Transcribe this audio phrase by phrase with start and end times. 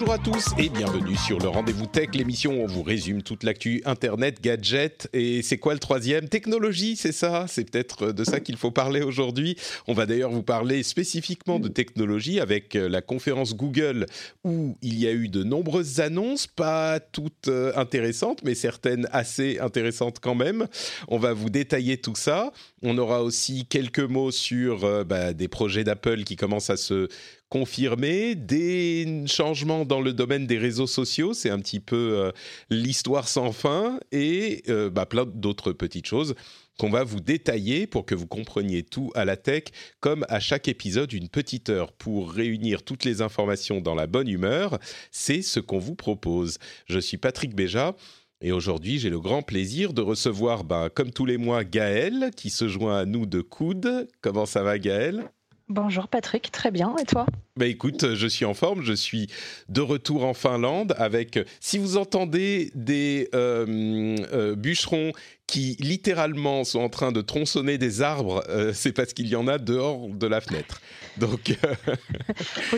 [0.00, 3.42] Bonjour à tous et bienvenue sur le Rendez-vous Tech, l'émission où on vous résume toute
[3.42, 6.28] l'actu Internet, gadgets et c'est quoi le troisième?
[6.28, 7.46] Technologie, c'est ça?
[7.48, 9.56] C'est peut-être de ça qu'il faut parler aujourd'hui.
[9.88, 14.06] On va d'ailleurs vous parler spécifiquement de technologie avec euh, la conférence Google
[14.44, 19.58] où il y a eu de nombreuses annonces, pas toutes euh, intéressantes, mais certaines assez
[19.58, 20.68] intéressantes quand même.
[21.08, 22.52] On va vous détailler tout ça.
[22.82, 27.08] On aura aussi quelques mots sur euh, bah, des projets d'Apple qui commencent à se
[27.48, 32.32] confirmer, des changements dans le domaine des réseaux sociaux, c'est un petit peu euh,
[32.70, 36.34] l'histoire sans fin, et euh, bah, plein d'autres petites choses
[36.78, 39.64] qu'on va vous détailler pour que vous compreniez tout à la tech,
[40.00, 44.28] comme à chaque épisode, une petite heure pour réunir toutes les informations dans la bonne
[44.28, 44.78] humeur.
[45.10, 46.58] C'est ce qu'on vous propose.
[46.86, 47.96] Je suis Patrick Béja.
[48.40, 52.50] Et aujourd'hui, j'ai le grand plaisir de recevoir, bah, comme tous les mois, Gaël, qui
[52.50, 54.06] se joint à nous de coude.
[54.20, 55.28] Comment ça va, Gaël?
[55.68, 56.96] Bonjour Patrick, très bien.
[57.00, 57.26] Et toi?
[57.56, 59.28] Bah écoute, je suis en forme, je suis
[59.68, 65.12] de retour en Finlande avec, si vous entendez des euh, euh, bûcherons
[65.48, 69.48] qui littéralement sont en train de tronçonner des arbres, euh, c'est parce qu'il y en
[69.48, 70.80] a dehors de la fenêtre.
[71.16, 71.56] Donc,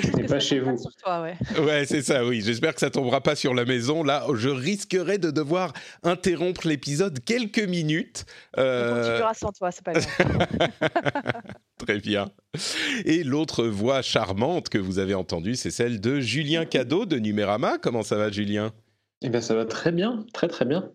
[0.03, 0.79] c'est pas chez vous.
[0.79, 2.41] Sur toi, ouais, ouais c'est ça, oui.
[2.43, 4.03] J'espère que ça tombera pas sur la maison.
[4.03, 8.25] Là, je risquerais de devoir interrompre l'épisode quelques minutes.
[8.57, 10.47] On continuera sans toi, c'est pas grave.
[11.79, 12.31] Très bien.
[13.05, 17.79] Et l'autre voix charmante que vous avez entendue, c'est celle de Julien Cadeau de Numérama.
[17.79, 18.73] Comment ça va, Julien?
[19.23, 20.91] Eh bien, ça va très bien, très très bien.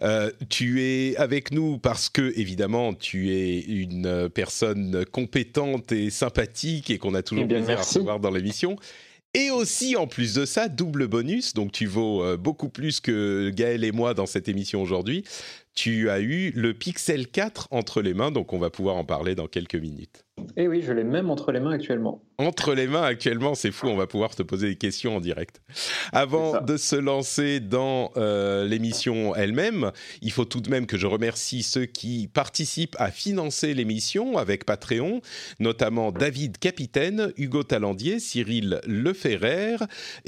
[0.00, 6.90] Euh, tu es avec nous parce que, évidemment, tu es une personne compétente et sympathique
[6.90, 7.98] et qu'on a toujours Eh bien, plaisir à merci.
[7.98, 8.76] recevoir dans l'émission.
[9.34, 13.50] Et aussi, en plus de ça, double bonus, donc tu vaux euh, beaucoup plus que
[13.50, 15.24] Gaël et moi dans cette émission aujourd'hui.
[15.74, 19.34] Tu as eu le Pixel 4 entre les mains, donc on va pouvoir en parler
[19.34, 20.25] dans quelques minutes.
[20.38, 22.22] Et Eh oui, je l'ai même entre les mains actuellement.
[22.38, 25.62] Entre les mains actuellement, c'est fou, on va pouvoir te poser des questions en direct.
[26.12, 31.06] Avant de se lancer dans euh, l'émission elle-même, il faut tout de même que je
[31.06, 35.22] remercie ceux qui participent à financer l'émission avec Patreon,
[35.60, 39.76] notamment David Capitaine, Hugo Talandier, Cyril Leferrer,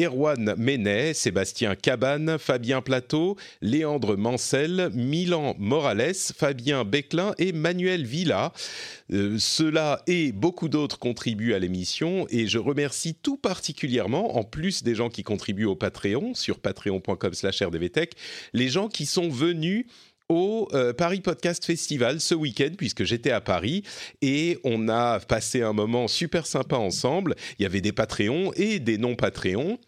[0.00, 8.54] Erwan Menet, Sébastien Cabane, Fabien Plateau, Léandre Mancel, Milan Morales, Fabien Beclin et Manuel Villa.
[9.12, 9.36] Euh,
[10.06, 15.08] Et beaucoup d'autres contribuent à l'émission et je remercie tout particulièrement, en plus des gens
[15.08, 18.12] qui contribuent au Patreon, sur patreon.com slash rdvtech,
[18.52, 19.86] les gens qui sont venus
[20.28, 23.82] au euh, Paris Podcast Festival ce week-end puisque j'étais à Paris
[24.20, 27.34] et on a passé un moment super sympa ensemble.
[27.58, 29.78] Il y avait des Patreons et des non-Patreons.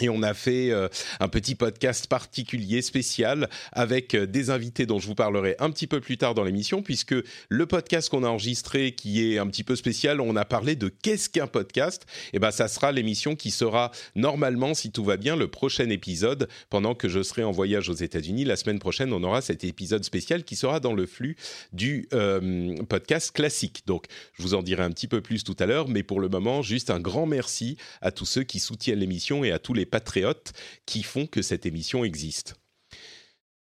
[0.00, 0.88] Et on a fait euh,
[1.20, 5.86] un petit podcast particulier, spécial, avec euh, des invités dont je vous parlerai un petit
[5.86, 7.14] peu plus tard dans l'émission, puisque
[7.48, 10.88] le podcast qu'on a enregistré, qui est un petit peu spécial, on a parlé de
[10.88, 12.06] qu'est-ce qu'un podcast.
[12.32, 16.48] Et ben, ça sera l'émission qui sera normalement, si tout va bien, le prochain épisode,
[16.70, 18.44] pendant que je serai en voyage aux États-Unis.
[18.44, 21.36] La semaine prochaine, on aura cet épisode spécial qui sera dans le flux
[21.72, 23.82] du euh, podcast classique.
[23.86, 26.28] Donc, je vous en dirai un petit peu plus tout à l'heure, mais pour le
[26.28, 29.86] moment, juste un grand merci à tous ceux qui soutiennent l'émission et à tous les
[29.86, 30.52] patriotes
[30.86, 32.54] qui font que cette émission existe.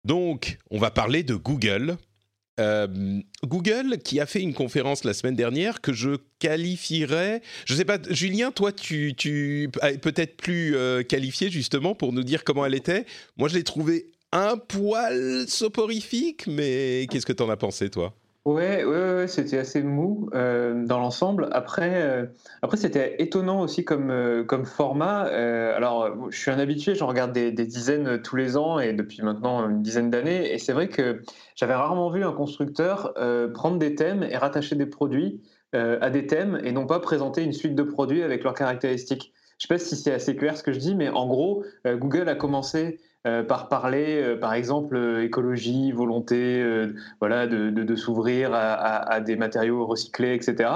[0.04, 1.96] Donc, on va parler de Google.
[2.60, 7.40] Euh, Google qui a fait une conférence la semaine dernière que je qualifierais.
[7.66, 9.70] Je sais pas, Julien, toi, tu, tu
[10.02, 13.06] peut-être plus euh, qualifié justement pour nous dire comment elle était.
[13.36, 18.17] Moi, je l'ai trouvée un poil soporifique, mais qu'est-ce que t'en as pensé, toi?
[18.44, 21.48] Ouais, ouais, c'était assez mou euh, dans l'ensemble.
[21.52, 22.24] Après, euh,
[22.62, 25.24] après c'était étonnant aussi comme, euh, comme format.
[25.76, 29.68] Alors, je suis un habitué, j'en regarde des, dizaines tous les ans et depuis maintenant
[29.68, 30.52] une dizaine d'années.
[30.54, 31.22] Et c'est vrai que
[31.56, 33.12] j'avais rarement vu un constructeur
[33.52, 35.42] prendre des thèmes et rattacher des produits
[35.74, 39.34] à des thèmes et non pas présenter une suite de produits avec leurs caractéristiques.
[39.58, 42.28] Je sais pas si c'est assez clair ce que je dis, mais en gros, Google
[42.28, 46.64] a commencé euh, par parler, euh, par exemple, euh, écologie, volonté,
[47.20, 50.70] voilà, de, de- s'ouvrir à, des matériaux recyclés, etc.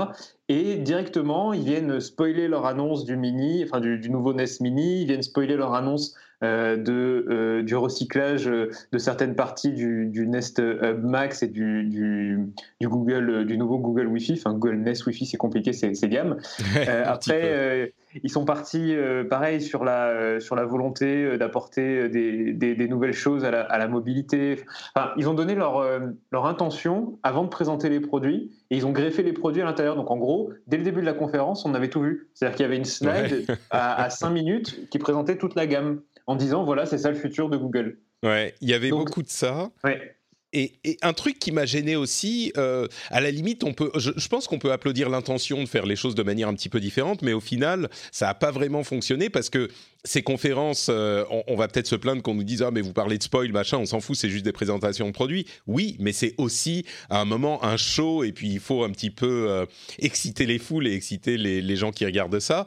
[0.48, 5.02] Et directement, ils viennent spoiler leur annonce du mini, enfin du, du nouveau NES Mini.
[5.02, 10.26] Ils viennent spoiler leur annonce de, euh, du recyclage euh, de certaines parties du, du
[10.26, 12.38] Nest Hub Max et du, du,
[12.80, 14.34] du Google, euh, du nouveau Google Wi-Fi.
[14.34, 16.36] Enfin, Google Nest Wi-Fi, c'est compliqué, c'est gamme.
[16.88, 17.86] Euh, après, euh,
[18.22, 22.52] ils sont partis, euh, pareil, sur la, euh, sur la volonté euh, d'apporter euh, des,
[22.52, 24.58] des, des nouvelles choses à la, à la mobilité.
[24.94, 26.00] Enfin, ils ont donné leur, euh,
[26.30, 29.96] leur intention avant de présenter les produits et ils ont greffé les produits à l'intérieur.
[29.96, 32.28] Donc, en gros, dès le début de la conférence, on avait tout vu.
[32.34, 36.00] C'est-à-dire qu'il y avait une slide à, à 5 minutes qui présentait toute la gamme
[36.32, 37.98] en disant voilà, c'est ça le futur de Google.
[38.24, 39.70] Ouais, il y avait Donc- beaucoup de ça.
[39.84, 40.16] Ouais.
[40.52, 40.72] Et,
[41.02, 44.58] un truc qui m'a gêné aussi, euh, à la limite, on peut, je, pense qu'on
[44.58, 47.40] peut applaudir l'intention de faire les choses de manière un petit peu différente, mais au
[47.40, 49.68] final, ça n'a pas vraiment fonctionné parce que
[50.04, 53.18] ces conférences, euh, on, va peut-être se plaindre qu'on nous dise ah mais vous parlez
[53.18, 55.46] de spoil machin, on s'en fout, c'est juste des présentations de produits.
[55.66, 59.10] Oui, mais c'est aussi à un moment un show et puis il faut un petit
[59.10, 59.64] peu euh,
[60.00, 62.66] exciter les foules et exciter les, gens qui regardent ça.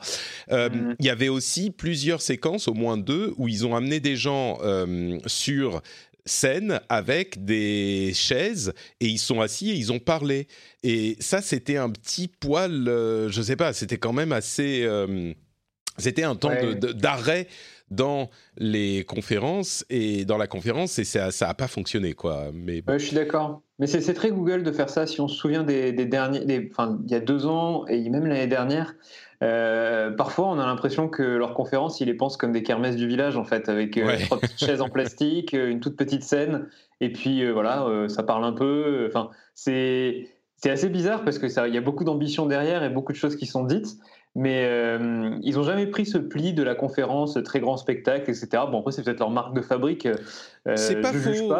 [0.49, 0.95] Mm-hmm.
[0.99, 4.57] Il y avait aussi plusieurs séquences, au moins deux, où ils ont amené des gens
[5.27, 5.81] sur
[6.25, 10.47] scène avec des chaises et ils sont assis et ils ont parlé.
[10.83, 14.83] Et ça, c'était un petit poil, euh, je sais pas, c'était quand même assez.
[14.83, 15.33] Euh,
[15.97, 16.51] c'était un temps
[16.95, 17.47] d'arrêt
[17.91, 22.51] dans les conférences et dans la conférence et ça n'a pas fonctionné quoi.
[22.53, 23.61] Mais je suis d'accord.
[23.79, 25.05] Mais c'est très Google de faire ça.
[25.05, 28.47] Si on se souvient des, derniers, enfin il y a deux ans et même l'année
[28.47, 28.95] dernière,
[29.43, 33.07] euh, parfois, on a l'impression que leurs conférences, ils les pensent comme des kermesses du
[33.07, 36.67] village, en fait, avec euh, trois petites chaises en plastique, euh, une toute petite scène,
[37.01, 39.05] et puis voilà, ça parle un peu.
[39.07, 42.89] Enfin, c'est c'est assez bizarre parce que ça, il y a beaucoup d'ambition derrière et
[42.89, 43.97] beaucoup de choses qui sont dites,
[44.33, 44.63] mais
[45.43, 48.63] ils n'ont jamais pris ce pli de la conférence, très grand spectacle, etc.
[48.71, 50.07] Bon, après, c'est peut-être leur marque de fabrique.
[50.75, 51.51] c'est pas faux.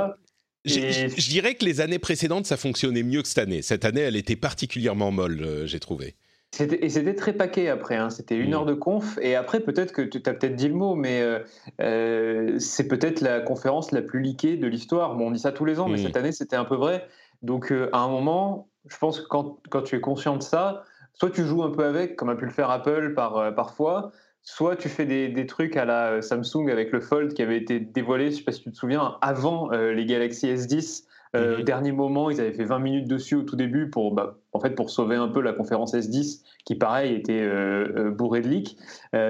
[0.64, 3.62] Je dirais que les années précédentes, ça fonctionnait mieux que cette année.
[3.62, 6.16] Cette année, elle était particulièrement molle, j'ai trouvé.
[6.60, 8.10] Et c'était très paquet après, hein.
[8.10, 8.54] c'était une mmh.
[8.54, 11.40] heure de conf, et après peut-être que tu as peut-être dit le mot, mais euh,
[11.82, 15.16] euh, c'est peut-être la conférence la plus liquée de l'histoire.
[15.16, 16.06] Bon, on dit ça tous les ans, mais mmh.
[16.06, 17.08] cette année c'était un peu vrai.
[17.42, 20.84] Donc euh, à un moment, je pense que quand, quand, tu es conscient de ça,
[21.14, 24.12] soit tu joues un peu avec, comme a pu le faire Apple par, parfois,
[24.42, 27.80] soit tu fais des, des, trucs à la Samsung avec le Fold qui avait été
[27.80, 31.06] dévoilé, je ne sais pas si tu te souviens, avant les Galaxy S10.
[31.36, 31.64] Euh, mhm.
[31.64, 34.72] Dernier moment, ils avaient fait 20 minutes dessus au tout début pour, bah, en fait,
[34.72, 38.78] pour sauver un peu la conférence S10 qui, pareil, était euh, euh, bourrée de leaks.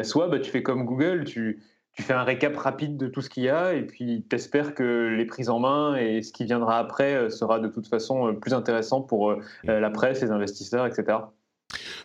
[0.03, 1.63] soit bah, tu fais comme Google, tu,
[1.93, 4.75] tu fais un récap rapide de tout ce qu'il y a et puis tu espères
[4.75, 8.53] que les prises en main et ce qui viendra après sera de toute façon plus
[8.53, 11.17] intéressant pour la presse, les investisseurs, etc.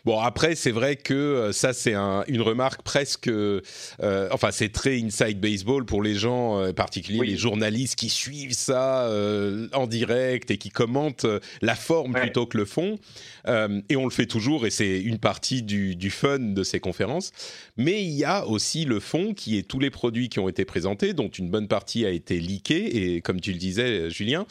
[0.05, 3.29] Bon, après, c'est vrai que euh, ça, c'est une remarque presque.
[3.29, 3.61] Euh,
[4.31, 9.11] enfin, c'est très inside baseball pour les gens, euh, particuliers les journalistes qui suivent ça
[9.73, 11.27] en direct et qui commentent
[11.61, 12.99] la forme plutôt que le fond.
[13.47, 17.33] et on le fait toujours, et c'est une partie du, du, fun de ces conférences.
[17.77, 20.65] Mais il y a aussi le fond qui est tous les produits qui ont été
[20.65, 24.47] présentés, dont une bonne partie a été leakée, et comme tu le disais, Julien,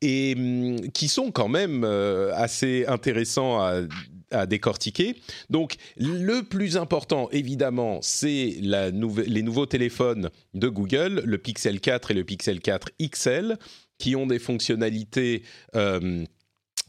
[0.00, 3.82] et hum, qui sont quand même assez intéressants à
[4.30, 5.16] à décortiquer.
[5.50, 12.14] Donc, le plus important, évidemment, c'est les nouveaux téléphones de Google, le Pixel 4 et
[12.14, 13.56] le Pixel 4 XL,
[13.98, 15.42] qui ont des fonctionnalités
[15.74, 16.24] euh,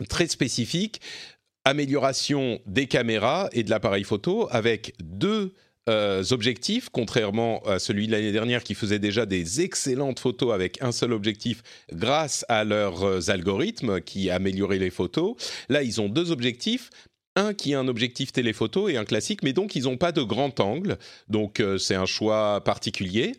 [0.08, 1.02] très spécifiques.
[1.66, 5.54] Amélioration des caméras et de l'appareil photo avec deux
[5.90, 10.82] euh, objectifs, contrairement à celui de l'année dernière qui faisait déjà des excellentes photos avec
[10.84, 15.36] un seul objectif grâce à leurs euh, algorithmes qui amélioraient les photos.
[15.68, 16.92] Là, ils ont deux objectifs,
[17.40, 20.22] un qui a un objectif téléphoto et un classique, mais donc ils n'ont pas de
[20.22, 20.98] grand angle,
[21.30, 23.34] donc euh, c'est un choix particulier.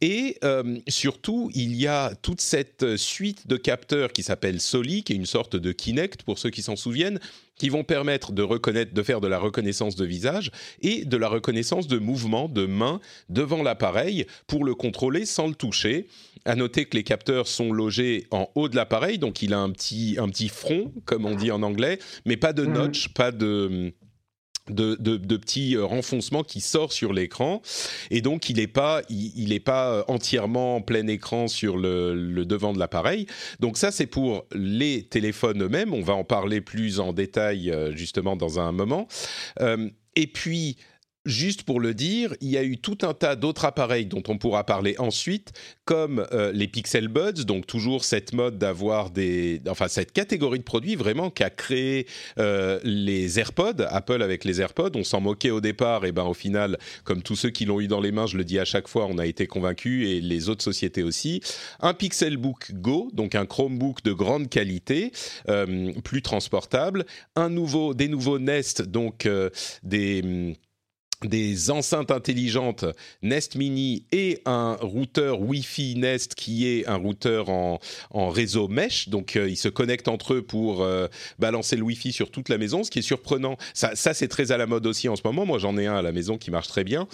[0.00, 5.14] Et euh, surtout, il y a toute cette suite de capteurs qui s'appelle Soli, qui
[5.14, 7.18] est une sorte de Kinect pour ceux qui s'en souviennent,
[7.56, 10.50] qui vont permettre de reconnaître, de faire de la reconnaissance de visage
[10.82, 15.54] et de la reconnaissance de mouvement de main devant l'appareil pour le contrôler sans le
[15.54, 16.06] toucher.
[16.46, 19.70] À noter que les capteurs sont logés en haut de l'appareil, donc il a un
[19.70, 22.72] petit, un petit front, comme on dit en anglais, mais pas de mmh.
[22.72, 23.94] notch, pas de
[24.70, 27.62] de, petits euh, renfoncements qui sort sur l'écran.
[28.10, 32.72] Et donc il n'est pas il, pas euh, entièrement en plein écran sur le, devant
[32.72, 33.26] de l'appareil.
[33.60, 35.92] Donc ça c'est pour les téléphones eux-mêmes.
[35.92, 39.06] On va en parler plus en détail euh, justement dans un moment.
[40.16, 40.76] Et puis
[41.24, 44.36] Juste pour le dire, il y a eu tout un tas d'autres appareils dont on
[44.36, 45.52] pourra parler ensuite,
[45.86, 50.64] comme euh, les Pixel Buds, donc toujours cette mode d'avoir des, enfin cette catégorie de
[50.64, 52.06] produits vraiment qu'a créé
[52.38, 54.90] euh, les AirPods, Apple avec les AirPods.
[54.96, 57.88] On s'en moquait au départ, et ben au final, comme tous ceux qui l'ont eu
[57.88, 60.50] dans les mains, je le dis à chaque fois, on a été convaincus et les
[60.50, 61.40] autres sociétés aussi.
[61.80, 65.10] Un Pixelbook Go, donc un Chromebook de grande qualité,
[65.48, 67.06] euh, plus transportable.
[67.34, 69.26] Un nouveau, des nouveaux Nest, donc
[69.82, 70.54] des
[71.22, 72.84] des enceintes intelligentes
[73.22, 77.78] Nest Mini et un routeur Wi-Fi Nest qui est un routeur en,
[78.12, 79.08] réseau mesh.
[79.08, 82.58] Donc euh, ils se connectent entre eux pour euh, balancer le Wi-Fi sur toute la
[82.58, 83.56] maison, ce qui est surprenant.
[83.74, 85.46] Ça, c'est très à la mode aussi en ce moment.
[85.46, 87.06] Moi j'en ai un à la maison qui marche très bien,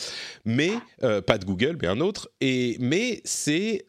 [0.44, 2.30] mais euh, pas de Google, mais un autre.
[2.40, 3.86] Et mais c'est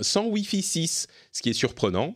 [0.00, 2.14] sans Wi-Fi 6, ce qui est surprenant.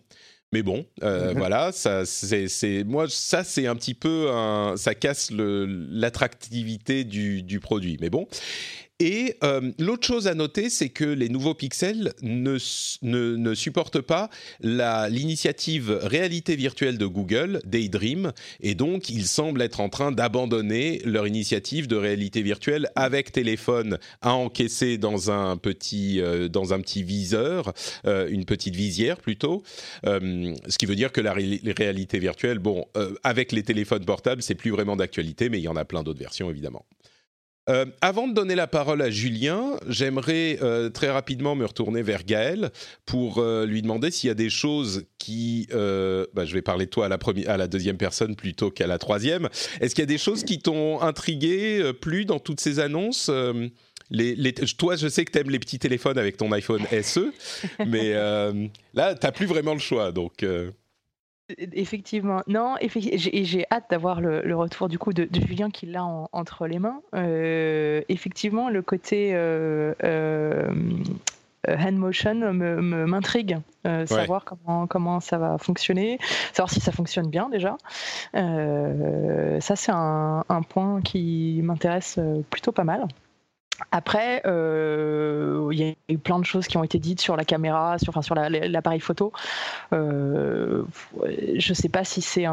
[0.52, 1.38] Mais bon, euh, mhm.
[1.38, 7.58] voilà, ça, c'est, moi, ça, c'est un petit peu, un, ça casse l'attractivité du, du,
[7.58, 7.96] produit.
[8.00, 8.28] Mais bon.
[9.00, 12.56] Et euh, l'autre chose à noter, c'est que les nouveaux pixels ne,
[13.54, 14.30] supportent pas
[14.60, 21.26] l'initiative réalité virtuelle de Google, Daydream, et donc ils semblent être en train d'abandonner leur
[21.26, 27.02] initiative de réalité virtuelle avec téléphone à encaisser dans un petit, euh, dans un petit
[27.02, 27.72] viseur,
[28.06, 29.64] euh, une petite visière plutôt,
[30.04, 32.86] ce qui veut dire que la réalité virtuelle, bon,
[33.24, 36.20] avec les téléphones portables, c'est plus vraiment d'actualité, mais il y en a plein d'autres
[36.20, 36.84] versions évidemment.
[37.68, 42.24] Euh, avant de donner la parole à Julien, j'aimerais euh, très rapidement me retourner vers
[42.24, 42.70] Gaël
[43.06, 45.68] pour euh, lui demander s'il y a des choses qui...
[45.70, 48.86] Bah, je vais parler de toi à la, première, à la deuxième personne plutôt qu'à
[48.86, 49.48] la troisième.
[49.80, 53.30] Est-ce qu'il y a des choses qui t'ont intrigué, plus dans toutes ces annonces
[54.78, 57.32] toi, je sais que tu aimes les petits téléphones avec ton iPhone SE,
[57.86, 60.12] mais là, tu n'as plus vraiment le choix.
[60.12, 60.44] Donc,
[61.58, 66.78] Effectivement, non, j'ai hâte d'avoir le, retour du coup de, Julien qui l'a entre les
[66.78, 67.00] mains.
[67.14, 70.72] Euh, effectivement, le côté euh, euh,
[71.68, 73.58] hand motion m'intrigue,
[74.06, 76.18] savoir comment, comment ça va fonctionner,
[76.52, 77.76] savoir si ça fonctionne bien déjà.
[78.34, 82.18] ça, c'est un, point qui m'intéresse
[82.50, 83.06] plutôt pas mal.
[83.90, 87.44] Après, euh, il y a eu plein de choses qui ont été dites sur la
[87.44, 89.32] caméra, sur, enfin, sur l'appareil photo.
[89.92, 90.84] Euh,
[91.56, 92.46] je ne sais pas si c'est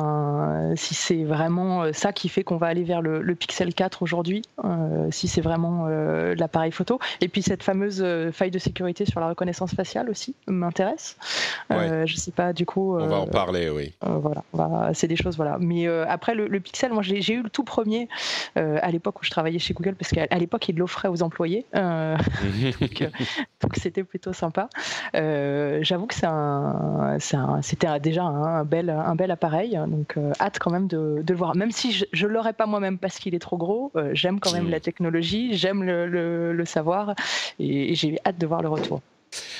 [0.75, 5.07] si c'est vraiment ça qui fait qu'on va aller vers le, Pixel 4 aujourd'hui, euh,
[5.11, 6.99] si c'est vraiment l'appareil photo.
[7.21, 11.17] Et puis cette fameuse faille de sécurité sur la reconnaissance faciale aussi m'intéresse.
[11.69, 12.97] je ne sais pas du coup.
[12.97, 13.93] on va en parler, oui.
[14.01, 15.57] voilà, c'est des choses, voilà.
[15.59, 18.07] Mais après le, le Pixel, moi j'ai eu le tout premier
[18.55, 21.65] à l'époque où je travaillais chez Google parce qu'à l'époque il l'offrait aux employés.
[21.75, 22.17] Euh,
[23.01, 23.09] euh,
[23.61, 24.69] donc c'était plutôt sympa.
[25.15, 26.15] Euh, j'avoue que
[27.61, 29.79] c'était déjà un bel, un bel appareil.
[29.87, 31.55] Donc hâte quand même de, le voir.
[31.55, 34.67] Même si je ne l'aurais pas moi-même parce qu'il est trop gros, j'aime quand même
[34.67, 34.71] mm.
[34.71, 36.07] la technologie, j'aime le,
[36.51, 37.15] le, savoir
[37.59, 39.01] et j'ai hâte de voir le retour.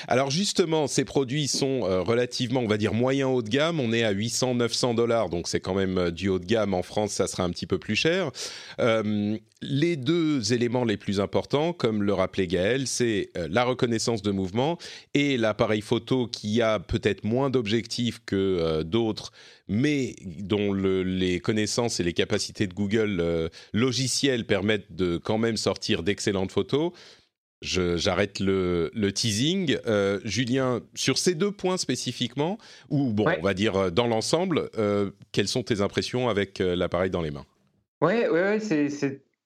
[0.08, 3.80] Alors justement, ces produits sont euh, relativement, on va dire, moyen haut de gamme.
[3.80, 6.74] On est à 800-900 dollars, donc c'est quand même euh, du haut de gamme.
[6.74, 8.30] En France, ça sera un petit peu plus cher.
[8.80, 14.30] Euh, les deux éléments les plus importants, comme le rappelait Gaël, c'est la reconnaissance de
[14.30, 14.78] mouvement
[15.12, 19.32] et l'appareil photo qui a peut-être moins d'objectifs que d'autres,
[19.68, 26.02] mais dont les connaissances et les capacités de Google logiciels permettent de quand même sortir
[26.02, 26.92] d'excellentes photos
[27.62, 29.76] j'arrête le, teasing.
[29.86, 34.70] Euh, Julien, sur ces deux points spécifiquement, ou bon, on va dire euh, dans l'ensemble,
[34.78, 37.46] euh, quelles sont tes impressions avec l'appareil dans les mains?
[38.00, 38.60] Oui, ouais, ouais,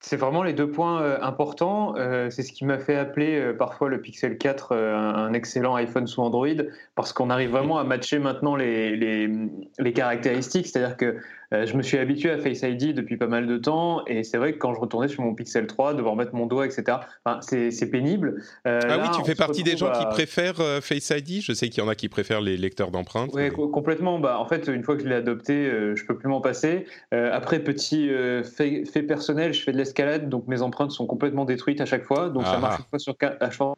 [0.01, 1.95] c'est vraiment les deux points importants.
[2.31, 6.47] c'est ce qui m'a fait appeler parfois le Pixel 4 un, excellent iPhone sous Android,
[6.95, 9.31] parce qu'on arrive vraiment à matcher maintenant les, les,
[9.79, 10.67] les caractéristiques.
[10.67, 11.17] C'est-à-dire que
[11.55, 14.39] euh, je me suis habitué à Face ID depuis pas mal de temps et c'est
[14.39, 16.99] vrai que quand je retournais sur mon Pixel 3, devoir mettre mon doigt, etc.,
[17.41, 18.43] c'est pénible.
[18.67, 21.69] Euh, ah oui, tu fais partie des gens qui préfèrent euh, Face ID Je sais
[21.69, 23.31] qu'il y en a qui préfèrent les lecteurs d'empreintes.
[23.35, 24.19] Oui, complètement.
[24.19, 26.87] Bah, en fait, une fois que je l'ai adopté, je peux plus m'en passer.
[27.13, 28.09] après, petit
[28.45, 32.31] fait, personnel, je fais de l'escalade, donc mes empreintes sont complètement détruites à chaque fois.
[32.31, 33.77] Donc ça ah marche une fois sur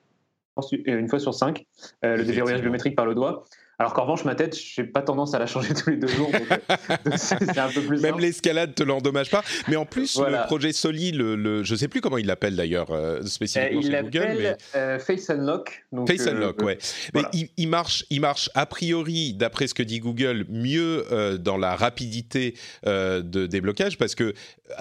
[0.87, 1.67] une fois sur cinq,
[2.03, 3.45] le déverrouillage biométrique par le doigt.
[3.79, 6.09] Alors qu'en revanche, ma tête, je n'ai pas tendance à la changer tous les deux
[6.09, 6.31] jours.
[6.33, 8.01] Euh, c'est un peu plus.
[8.01, 9.45] Même l'escalade te l'endommage pas.
[9.69, 12.91] Mais en plus, le projet Soli, le, je ne sais plus comment il l'appelle d'ailleurs,
[12.91, 14.57] euh, spécifiquement euh, sur Google.
[14.75, 14.99] Mais...
[14.99, 15.85] Face Unlock.
[15.93, 16.79] Donc, Face Unlock, ouais.
[17.15, 17.23] Mais
[17.57, 21.05] il, marche, il marche a priori, d'après ce que dit Google, mieux
[21.39, 22.55] dans la rapidité
[22.85, 24.33] de déblocage parce que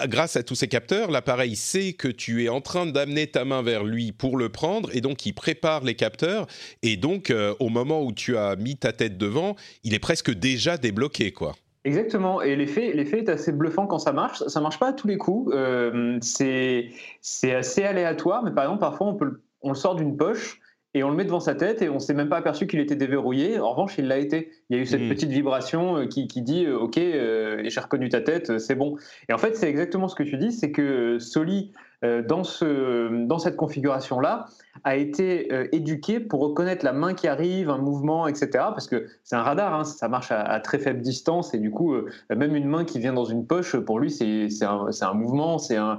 [0.06, 3.62] grâce à tous ces capteurs, l'appareil sait que tu es en train d'amener ta main
[3.62, 6.46] vers lui pour le prendre et donc il prépare les capteurs.
[6.82, 10.76] Et donc, au moment où tu as mis ta tête devant, il est presque déjà
[10.76, 11.54] débloqué, quoi.
[11.86, 14.42] Exactement, et l'effet, l'effet est assez bluffant quand ça marche.
[14.48, 15.52] Ça marche pas à tous les coups.
[15.54, 16.88] Euh, c'est,
[17.20, 20.60] c'est assez aléatoire, mais par exemple, parfois on, peut, on le sort d'une poche
[20.94, 22.96] et on le met devant sa tête et on s'est même pas aperçu qu'il était
[22.96, 23.60] déverrouillé.
[23.60, 24.50] En revanche, il l'a été.
[24.68, 25.10] Il y a eu cette hmm.
[25.10, 28.96] petite vibration euh, qui, qui dit euh, OK, j'ai reconnu ta tête, c'est bon.
[29.28, 33.26] Et en fait, c'est exactement ce que tu dis, c'est que Soli euh, dans, ce,
[33.26, 34.46] dans cette configuration-là
[34.84, 38.48] a été euh, éduqué pour reconnaître la main qui arrive, un mouvement, etc.
[38.52, 41.94] Parce que c'est un radar, hein, ça marche à, très faible distance et du coup,
[41.94, 45.76] euh, même une main qui vient dans une poche, pour lui, c'est un, mouvement, c'est
[45.76, 45.98] un,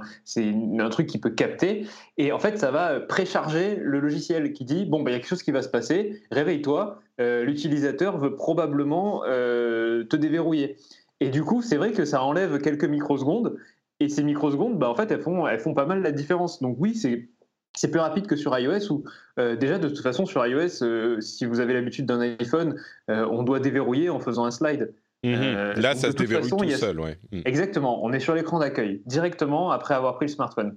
[0.90, 1.86] truc qui peut capter.
[2.16, 5.18] Et en fait, ça va précharger le logiciel qui dit, bon, bah, il y a
[5.18, 10.76] quelque chose qui va se passer, réveille-toi, l'utilisateur veut probablement te déverrouiller.
[11.20, 13.56] Et du coup, c'est vrai que ça enlève quelques microsecondes
[14.00, 16.60] et ces microsecondes, bah, en fait, elles font, elles font pas mal la différence.
[16.60, 17.28] Donc oui, c'est
[17.76, 19.04] c'est plus rapide que sur iOS où
[19.38, 23.26] euh, déjà de toute façon sur iOS, euh, si vous avez l'habitude d'un iPhone, euh,
[23.30, 24.94] on doit déverrouiller en faisant un slide.
[25.24, 25.74] Mhm.
[25.76, 27.18] Là, ça se déverrouille tout seul, ouais.
[27.32, 27.42] Mhm.
[27.44, 28.04] Exactement.
[28.04, 30.76] On est sur l'écran d'accueil directement après avoir pris le smartphone.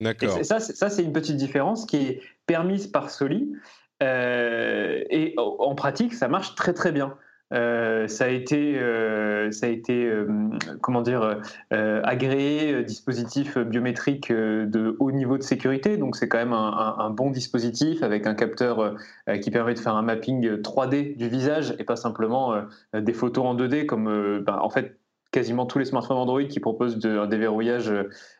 [0.00, 0.44] D'accord.
[0.44, 3.52] Ça, ça c'est une petite différence qui est permise par Soli.
[4.00, 7.16] et en pratique, ça marche très très bien.
[7.52, 10.26] Euh, ça a été, euh, ça a été euh,
[10.80, 11.40] comment dire,
[11.70, 15.96] agréé, dispositif biométrique de haut niveau de sécurité.
[15.96, 18.94] Donc c'est quand même un, bon dispositif avec un capteur
[19.42, 22.54] qui permet de faire un mapping 3D du visage et pas simplement
[22.94, 24.98] des photos en 2D comme ben, en fait
[25.30, 27.92] quasiment tous les smartphones Android qui proposent un déverrouillage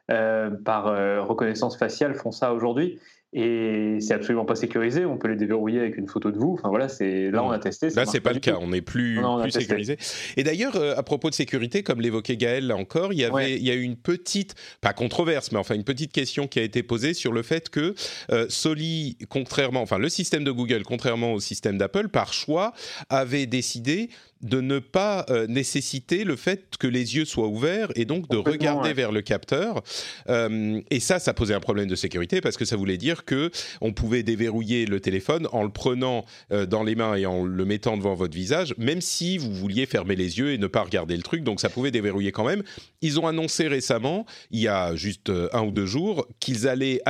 [0.08, 0.84] par
[1.26, 2.98] reconnaissance faciale font ça aujourd'hui
[3.34, 5.06] et c'est absolument pas sécurisé.
[5.06, 6.52] On peut les déverrouiller avec une photo de vous.
[6.52, 7.88] Enfin voilà, c'est là on a testé.
[7.90, 8.58] Là c'est pas le cas.
[8.60, 9.96] On n'est plus, plus sécurisé.
[10.36, 13.56] Et d'ailleurs, euh, à propos de sécurité, comme l'évoquait Gaël là encore, il y avait,
[13.56, 16.62] il y a eu une petite, pas controverse, mais enfin une petite question qui a
[16.62, 17.94] été posée sur le fait que
[18.30, 22.72] euh, Soli, contrairement, enfin le système de Google, contrairement au système d'Apple, par choix,
[23.08, 24.10] avait décidé
[24.42, 28.36] de ne pas euh, nécessiter le fait que les yeux soient ouverts et donc de
[28.36, 29.82] regarder vers le capteur.
[30.28, 33.50] Euh, et ça, ça posait un problème de sécurité parce que ça voulait dire que
[33.80, 37.64] on pouvait déverrouiller le téléphone en le prenant euh, dans les mains et en le
[37.64, 41.16] mettant devant votre visage, même si vous vouliez fermer les yeux et ne pas regarder
[41.16, 41.44] le truc.
[41.44, 42.62] Donc ça pouvait déverrouiller quand même.
[43.00, 47.00] Ils ont annoncé récemment, il y a juste un ou deux jours, qu'ils allaient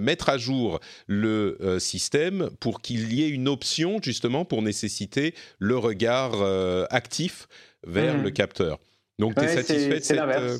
[0.00, 5.76] mettre à jour le système pour qu'il y ait une option justement pour nécessiter le
[5.76, 6.32] regard
[6.90, 7.48] actif
[7.86, 8.24] vers mhm.
[8.24, 8.78] le capteur.
[9.18, 10.18] Donc, tu es satisfait de cette.
[10.18, 10.58] Euh,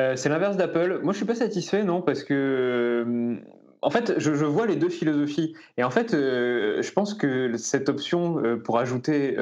[0.00, 1.00] euh, c'est l'inverse d'Apple.
[1.02, 3.36] Moi, je suis pas satisfait, non, parce que
[3.84, 5.54] en fait, je, vois les deux philosophies.
[5.76, 9.36] Et en fait, je pense que cette option pour ajouter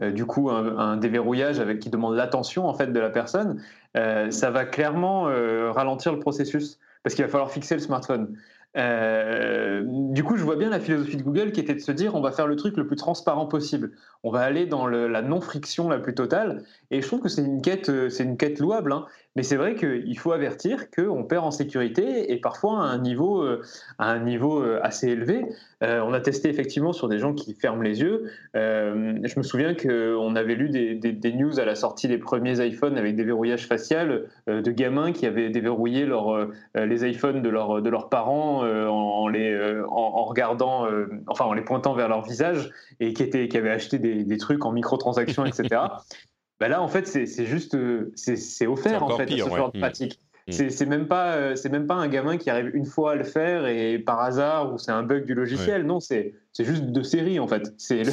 [0.00, 3.62] du coup un, déverrouillage avec qui demande l'attention en fait de la personne,
[3.94, 5.24] ça va clairement
[5.72, 8.36] ralentir le processus parce qu'il va falloir fixer le smartphone.
[8.76, 12.14] Euh, du coup, je vois bien la philosophie de Google qui était de se dire
[12.14, 13.92] on va faire le truc le plus transparent possible.
[14.22, 16.62] On va aller dans la non-friction la plus totale.
[16.90, 18.92] Et je trouve que c'est une quête, euh, une quête louable.
[18.92, 19.06] Hein.
[19.36, 23.42] Mais c'est vrai qu'il faut avertir qu'on perd en sécurité et parfois à un niveau,
[23.42, 23.62] euh,
[23.98, 25.44] un niveau assez élevé.
[25.82, 28.30] on a testé effectivement sur des gens qui ferment les yeux.
[28.54, 33.14] je me souviens qu'on avait lu des, news à la sortie des premiers iPhones avec
[33.14, 38.08] des verrouillages facial de gamins qui avaient déverrouillé leur, les iPhones de, leur, de leurs
[38.08, 42.70] parents euh, en, les, euh, en, regardant, euh, enfin en les pointant vers leur visage
[43.00, 45.82] et qui, étaient, qui avaient acheté des, des trucs en microtransactions, etc.
[46.58, 47.76] bah là, en fait, c'est juste,
[48.14, 49.80] c'est offert en fait, ce genre de mmh.
[49.80, 50.20] pratique.
[50.48, 50.52] Mmh.
[50.52, 53.66] C'est même pas, c'est même pas un gamin qui arrive une fois à le faire
[53.66, 55.84] et par hasard ou c'est un bug du logiciel.
[55.84, 57.74] Non, c'est juste de série en fait.
[57.78, 58.04] C'est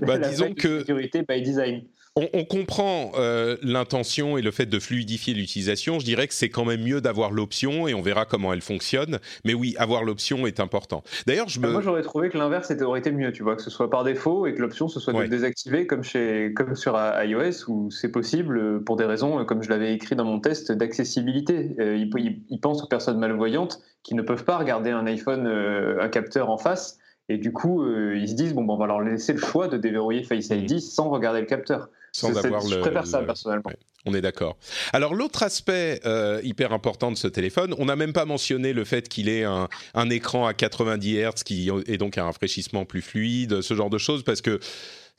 [0.00, 1.82] bah, la disons que sécurité by design
[2.16, 6.00] on, comprend euh, l'intention et le fait de fluidifier l'utilisation.
[6.00, 9.20] Je dirais que c'est quand même mieux d'avoir l'option et on verra comment elle fonctionne.
[9.44, 11.04] Mais oui, avoir l'option est important.
[11.26, 13.90] D'ailleurs, je Moi, j'aurais trouvé que l'inverse aurait été mieux, tu vois, que ce soit
[13.90, 17.90] par défaut et que l'option ce soit de désactiver comme, chez, comme sur iOS où
[17.90, 21.76] c'est possible euh, pour des raisons, comme je l'avais écrit dans mon test, d'accessibilité.
[21.78, 26.50] Euh, il, pense aux personnes malvoyantes qui ne peuvent pas regarder un iPhone, un capteur
[26.50, 26.98] en face.
[27.28, 29.76] Et du coup, ils se disent, bon, bon, on va leur laisser le choix de
[29.78, 30.78] déverrouiller Face ID mmh.
[30.80, 33.70] sans regarder le capteur sans avoir je préfère ça personnellement.
[34.06, 34.56] on est d'accord.
[34.92, 38.84] Alors l'autre aspect euh, hyper important de ce téléphone, on n'a même pas mentionné le
[38.84, 43.02] fait qu'il ait un, un, écran à 90 Hz qui est donc un rafraîchissement plus
[43.02, 44.60] fluide, ce genre de choses, parce que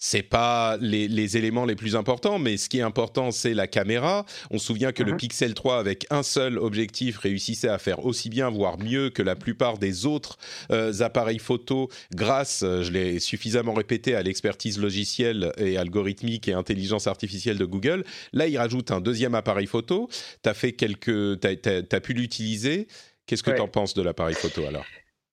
[0.04, 4.26] c'est pas les, éléments les plus importants, mais ce qui est important, c'est la caméra.
[4.50, 5.18] On se souvient que le mhm.
[5.18, 9.36] Pixel 3, avec un seul objectif, réussissait à faire aussi bien, voire mieux que la
[9.36, 10.40] plupart des autres
[10.72, 16.54] euh, appareils photo, grâce, euh, je l'ai suffisamment répété, à l'expertise logicielle et algorithmique et
[16.54, 18.04] intelligence artificielle de Google.
[18.34, 20.10] Là, il rajoute un deuxième appareil photo.
[20.44, 22.88] Tu as fait quelques, as, pu l'utiliser.
[23.28, 24.86] Qu'est-ce que tu en penses de l'appareil photo alors?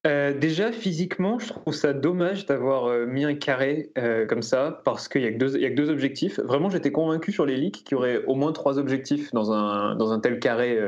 [0.07, 4.81] Euh, déjà, physiquement, je trouve ça dommage d'avoir euh, mis un carré euh, comme ça,
[4.85, 6.39] parce qu'il n'y a, que deux, a que deux objectifs.
[6.39, 9.97] Vraiment, j'étais convaincu sur les leaks qu'il y aurait au moins trois objectifs dans un,
[9.97, 10.79] dans un tel carré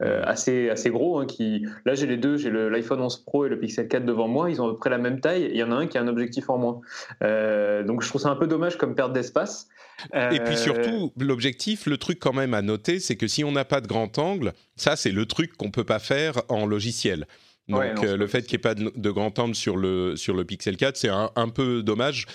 [0.00, 1.18] assez, assez gros.
[1.18, 1.66] Hein, qui...
[1.84, 4.62] Là, j'ai les deux, j'ai l'iPhone 11 Pro et le Pixel 4 devant moi, ils
[4.62, 6.08] ont à peu près la même taille, il y en a un qui a un
[6.08, 6.80] objectif en moins.
[7.84, 9.68] donc, je trouve ça un peu dommage comme perte d'espace.
[10.14, 13.64] Et puis surtout, l'objectif, le truc quand même à noter, c'est que si on n'a
[13.64, 17.26] pas de grand angle, ça c'est le truc qu'on peut pas faire en logiciel.
[17.68, 20.44] Donc euh, le fait qu'il n'y ait pas de, grand angle sur le, sur le
[20.44, 22.26] Pixel 4, c'est un, peu dommage.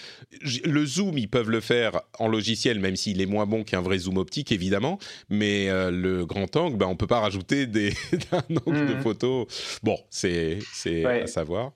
[0.63, 3.97] Le zoom, ils peuvent le faire en logiciel, même s'il est moins bon qu'un vrai
[3.97, 4.99] zoom optique, évidemment.
[5.29, 7.91] Mais euh, le grand angle, ben, on ne peut pas rajouter des,
[8.31, 9.01] un angle de mmh.
[9.01, 9.47] photo.
[9.83, 10.59] Bon, c'est
[11.05, 11.73] à savoir.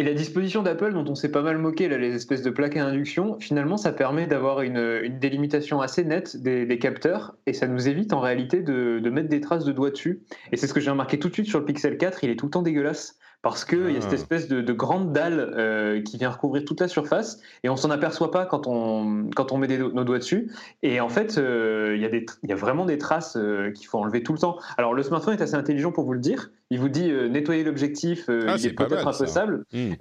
[0.00, 2.78] Et la disposition d'Apple, dont on s'est pas mal moqué, là, les espèces de plaques
[2.78, 7.86] à induction, finalement, ça permet d'avoir une, délimitation assez nette des, capteurs et ça nous
[7.86, 10.22] évite en réalité de, mettre des traces de doigts dessus.
[10.52, 12.36] Et c'est ce que j'ai remarqué tout de suite sur le Pixel 4, il est
[12.36, 14.16] tout le temps dégueulasse parce qu'il y a cette ah.
[14.16, 18.30] espèce de, grande dalle euh, qui vient recouvrir toute la surface et on s'en aperçoit
[18.30, 20.50] pas quand on, quand on met nos doigts dessus.
[20.82, 23.70] Et en fait, euh, il, y a des, il y a vraiment des traces euh,
[23.72, 24.58] qu'il faut enlever tout le temps.
[24.76, 26.50] Alors le smartphone est assez intelligent pour vous le dire.
[26.72, 29.64] Il vous dit nettoyer l'objectif, ah, il est, peut-être un peu sable.
[29.72, 29.94] Hmm.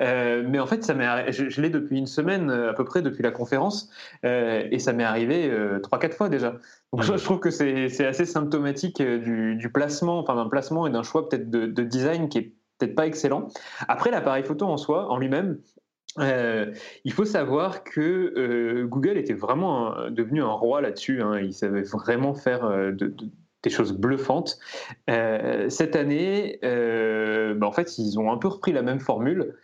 [0.48, 3.24] mais en fait, ça m'est, je, je l'ai depuis une semaine à peu près, depuis
[3.24, 3.90] la conférence,
[4.24, 6.58] et ça m'est arrivé trois, quatre fois déjà.
[6.94, 7.18] Donc hmm.
[7.18, 11.50] je, trouve que c'est, assez symptomatique du, placement, enfin d'un placement et d'un choix peut-être
[11.50, 13.48] de, de design qui est peut-être pas excellent.
[13.88, 15.60] Après, l'appareil photo en soi, en lui-même,
[16.18, 21.22] euh, il faut savoir que euh, Google était vraiment devenu un roi là-dessus.
[21.22, 21.40] Hein.
[21.40, 22.92] Il savait vraiment faire euh,
[23.64, 24.58] des choses bluffantes.
[25.08, 29.56] cette année, bah, en fait, ils ont un peu repris la même formule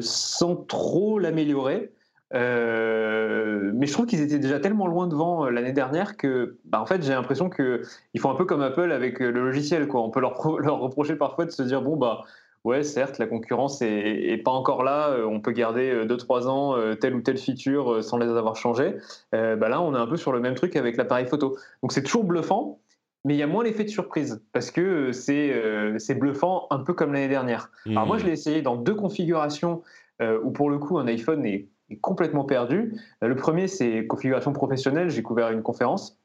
[0.00, 1.92] sans trop l'améliorer.
[2.34, 6.80] Euh, mais je trouve qu'ils étaient déjà tellement loin devant euh, l'année dernière que, bah,
[6.80, 9.88] en fait, j'ai l'impression qu'ils font un peu comme Apple avec euh, le logiciel.
[9.88, 10.02] Quoi.
[10.02, 12.24] On peut leur, leur, reprocher parfois de se dire bon, bah,
[12.64, 15.16] ouais, certes, la concurrence est, pas encore là.
[15.26, 18.96] On peut garder 2-3 ans telle ou telle feature sans les avoir changées.
[19.32, 21.56] bah, là, on est un peu sur le même truc avec l'appareil photo.
[21.82, 22.80] Donc, c'est toujours bluffant.
[23.24, 27.12] Mais il y a moins l'effet de surprise parce que c'est bluffant un peu comme
[27.12, 27.70] l'année dernière.
[27.86, 29.82] Alors moi, je l'ai essayé dans deux configurations
[30.20, 32.94] où pour le coup un iPhone est complètement perdu.
[33.22, 35.10] Le premier, c'est configuration professionnelle.
[35.10, 36.18] J'ai couvert une conférence.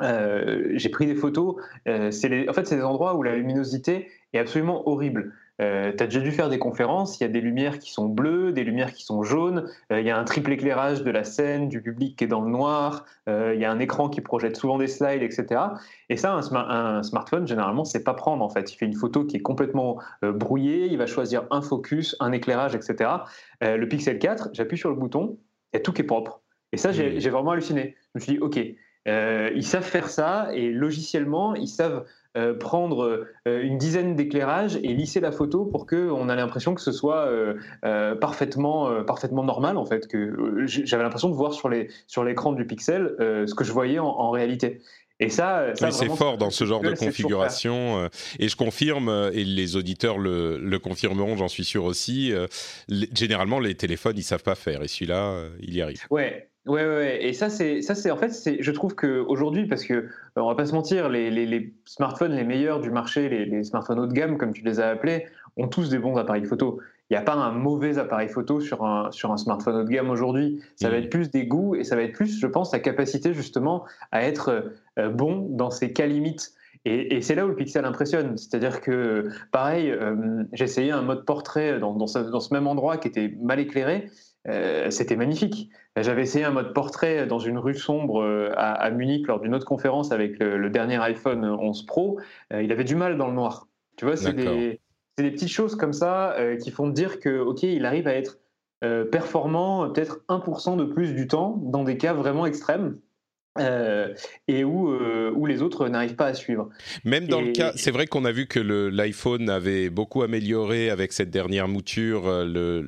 [0.00, 1.56] Euh, j'ai pris des photos.
[1.86, 5.32] Euh, en fait, c'est des endroits où la luminosité est absolument horrible.
[5.60, 8.08] Euh, tu as déjà dû faire des conférences, il y a des lumières qui sont
[8.08, 11.22] bleues, des lumières qui sont jaunes, euh, il y a un triple éclairage de la
[11.22, 14.20] scène, du public qui est dans le noir, euh, il y a un écran qui
[14.20, 15.60] projette souvent des slides, etc.
[16.08, 18.72] Et ça, un, smartphone, généralement, c'est pas prendre en fait.
[18.72, 22.74] Il fait une photo qui est complètement brouillée, il va choisir un focus, un éclairage,
[22.74, 23.10] etc.
[23.62, 25.38] le Pixel 4, j'appuie sur le bouton,
[25.72, 26.40] a tout qui est propre.
[26.72, 27.96] Et ça, j'ai vraiment halluciné.
[28.14, 28.58] Je me suis dit, OK,
[29.06, 32.04] ils savent faire ça et logiciellement, ils savent
[32.36, 36.80] euh, prendre euh, une dizaine d'éclairages et lisser la photo pour qu'on ait l'impression que
[36.80, 40.08] ce soit euh, parfaitement, parfaitement normal en fait.
[40.08, 44.00] Que j'avais l'impression de voir sur les sur l'écran du Pixel ce que je voyais
[44.00, 44.80] en, réalité.
[45.20, 48.08] Et ça, c'est fort dans ce genre de configuration.
[48.40, 52.32] et je confirme, et les auditeurs le, le confirmeront, j'en suis sûr aussi.
[52.88, 56.02] généralement, les téléphones, ils savent pas faire, et celui-là, il y arrive.
[56.10, 56.48] Ouais.
[56.66, 59.92] Ouais, ouais, et ça, c'est, ça, c'est en fait, c'est, je trouve qu'aujourd'hui, parce que,
[59.94, 63.64] euh, on va pas se mentir, les, les, smartphones les meilleurs du marché, les, les,
[63.64, 65.26] smartphones haut de gamme, comme tu les as appelés,
[65.58, 66.80] ont tous des bons appareils photo.
[67.10, 69.90] Il n'y a pas un mauvais appareil photo sur un, sur un smartphone haut de
[69.90, 70.62] gamme aujourd'hui.
[70.76, 71.02] Ça va mmh.
[71.02, 74.22] être plus des goûts et ça va être plus, je pense, la capacité justement à
[74.22, 76.54] être euh, bon dans ses cas limites.
[76.86, 78.36] Et, et, c'est là où le pixel impressionne.
[78.36, 82.66] C'est-à-dire que, pareil, euh, j'ai essayé un mode portrait dans, dans, ce, dans, ce, même
[82.66, 84.10] endroit qui était mal éclairé.
[84.48, 85.70] Euh, c'était magnifique.
[85.96, 89.64] J'avais essayé un mode portrait dans une rue sombre euh, à, Munich lors d'une autre
[89.64, 92.20] conférence avec le, dernier iPhone 11 Pro.
[92.52, 93.68] Euh, il avait du mal dans le noir.
[93.96, 94.80] Tu vois, c'est des,
[95.16, 98.38] des, petites choses comme ça qui font dire que, ok, il arrive à être
[99.10, 102.98] performant peut-être 1% de plus du temps dans des cas vraiment extrêmes.
[103.60, 104.12] Euh,
[104.48, 106.70] et où, euh, où les autres n'arrivent pas à suivre.
[107.04, 111.12] Même dans le cas, c'est vrai qu'on a vu que l'iPhone avait beaucoup amélioré avec
[111.12, 112.82] cette dernière mouture euh,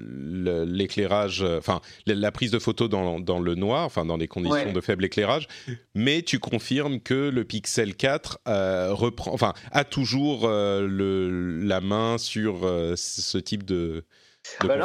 [0.66, 4.80] l'éclairage, enfin la prise de photo dans, dans, le noir, enfin dans des conditions de
[4.80, 5.46] faible éclairage.
[5.94, 8.40] Mais tu confirmes que le Pixel 4
[8.90, 14.04] reprend, enfin a toujours le, la main sur ce type de
[14.62, 14.76] bah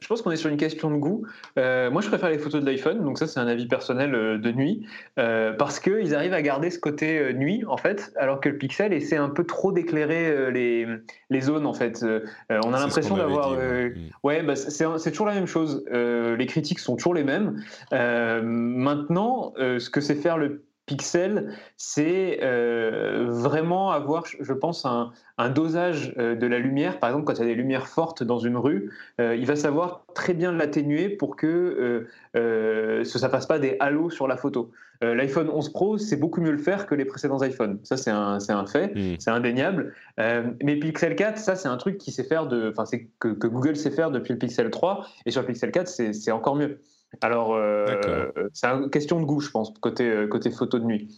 [0.00, 1.26] je pense qu'on est sur une question de goût.
[1.58, 4.38] Euh, moi, je préfère les photos de l'iPhone, donc ça, c'est un avis personnel euh,
[4.38, 4.86] de nuit,
[5.18, 8.92] euh, parce qu'ils arrivent à garder ce côté nuit, en fait, alors que le Pixel
[8.92, 10.86] essaie un peu trop d'éclairer les,
[11.30, 12.04] les, zones, en fait.
[12.50, 13.52] on a l'impression d'avoir.
[13.52, 13.92] Mm.
[14.22, 15.84] Ouais, bah, c'est toujours la même chose.
[15.90, 17.62] les critiques sont toujours les mêmes.
[17.90, 25.12] maintenant, ce que c'est faire le Pixel, c'est euh, vraiment avoir, je pense, un,
[25.48, 27.00] dosage euh, de la lumière.
[27.00, 29.56] Par exemple, quand il y a des lumières fortes dans une rue, euh, il va
[29.56, 34.70] savoir très bien l'atténuer pour que ça ne fasse pas des halos sur la photo.
[35.00, 37.78] L'iPhone 11 Pro, c'est beaucoup mieux le faire que les précédents iPhones.
[37.82, 39.16] Ça, c'est un, un, fait, hmm.
[39.18, 39.92] c'est indéniable.
[40.18, 42.72] mais Pixel 4, ça, c'est un truc qui sait faire de,
[43.18, 46.56] que, Google sait faire depuis le Pixel 3, et sur le Pixel 4, c'est encore
[46.56, 46.78] mieux.
[47.20, 51.08] Alors, euh, c'est une question de goût, je pense, côté, euh, côté photo de nuit.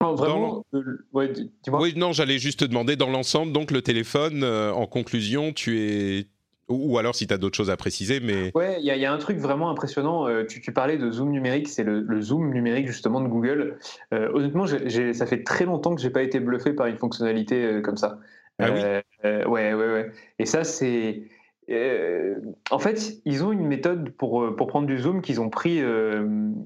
[0.00, 5.52] vraiment, euh, Oui, non, j'allais juste te demander, dans l'ensemble, donc le téléphone, en conclusion,
[5.52, 6.26] tu es...
[6.68, 8.50] Ou alors si tu as d'autres choses à préciser, mais...
[8.56, 10.26] Ouais, il y, a un truc vraiment impressionnant.
[10.46, 13.78] Tu, parlais de zoom numérique, c'est le, zoom numérique justement de Google.
[14.10, 18.18] honnêtement, ça fait très longtemps que j'ai pas été bluffé par une fonctionnalité comme ça.
[18.58, 18.80] Ah oui?
[19.22, 20.10] Ouais, ouais, ouais.
[20.40, 21.22] Et ça, c'est
[21.68, 25.82] en fait, ils ont une méthode pour, pour prendre du zoom qu'ils ont pris,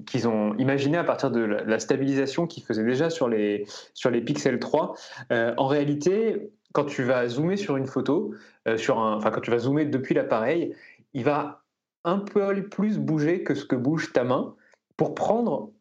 [0.05, 4.21] qu'ils ont imaginé à partir de la, stabilisation qu'ils faisaient déjà sur les, sur les
[4.21, 4.95] Pixel 3.
[5.31, 8.35] en réalité, quand tu vas zoomer sur une photo,
[8.77, 10.75] sur un, enfin quand tu vas zoomer depuis l'appareil,
[11.13, 11.63] il va
[12.03, 14.55] un peu plus bouger que ce que bouge ta main
[14.97, 15.71] pour prendre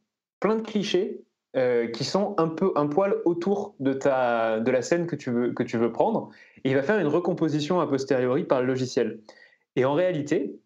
[0.41, 1.23] plein de clichés
[1.57, 5.31] euh, qui sont un peu un poil autour de ta de la scène que tu
[5.31, 6.31] veux que tu veux prendre
[6.65, 9.21] et il va faire une recomposition a posteriori par le logiciel.
[9.77, 10.61] Et en réalité,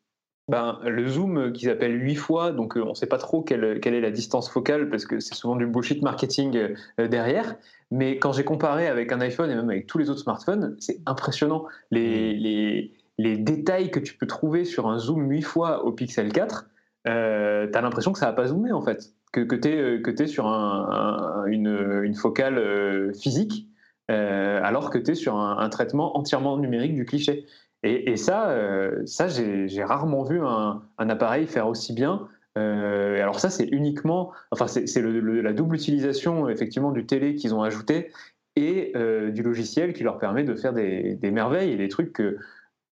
[0.49, 3.81] ben, le zoom qu'ils appellent 8 fois, donc euh, on ne sait pas trop quelle,
[3.81, 7.57] quelle, est la distance focale parce que c'est souvent du bullshit marketing euh, derrière.
[7.91, 11.01] Mais quand j'ai comparé avec un iPhone et même avec tous les autres smartphones, c'est
[11.07, 11.65] impressionnant.
[11.91, 12.39] Les, mmh.
[12.39, 16.67] les, les, détails que tu peux trouver sur un zoom 8 fois au Pixel 4,
[17.07, 19.77] euh, tu as l'impression que ça n'a pas zoomé en fait que, que tu es,
[19.77, 23.69] euh, sur un, une, une, focale euh, physique,
[24.11, 27.47] euh, alors que tu es sur un, traitement entièrement numérique du cliché.
[27.83, 28.57] Et, et ça,
[29.05, 32.29] ça j'ai rarement vu un, un, appareil faire aussi bien.
[32.57, 38.11] Alors ça, c'est uniquement, enfin c'est la double utilisation effectivement du télé qu'ils ont ajouté
[38.57, 38.95] et
[39.33, 42.39] du logiciel qui leur permet de faire des, des merveilles et des trucs que,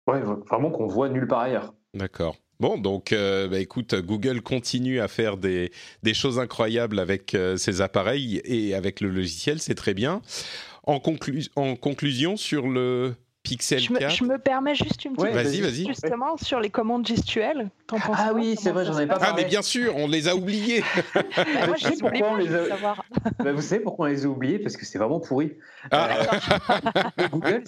[0.09, 1.73] ouais, vraiment qu'on voit nulle part ailleurs.
[1.95, 2.37] D'accord.
[2.61, 5.71] Bon, donc, euh, bah, écoute, Google continue à faire des,
[6.13, 10.23] choses incroyables avec euh, ses appareils et avec le logiciel, c'est très bien.
[10.87, 11.01] En,
[11.57, 14.15] en conclusion, sur le Pixel je me, 4.
[14.15, 15.87] Je me permets juste une petite vas-y, vas-y.
[15.87, 17.71] Justement, sur les commandes gestuelles.
[17.93, 19.33] Ah oui, c'est vrai, j'en avais pas parlé.
[19.33, 20.83] Ah, mais bien sûr, on les a oubliés.
[21.15, 21.23] bah,
[21.67, 22.69] moi, je sais pourquoi on les a...
[22.69, 23.05] savoir.
[23.39, 24.59] bah, vous savez pourquoi on les a oubliés?
[24.59, 25.55] Parce que c'est vraiment pourri.
[25.91, 26.09] Ah.
[27.19, 27.63] Euh, Google,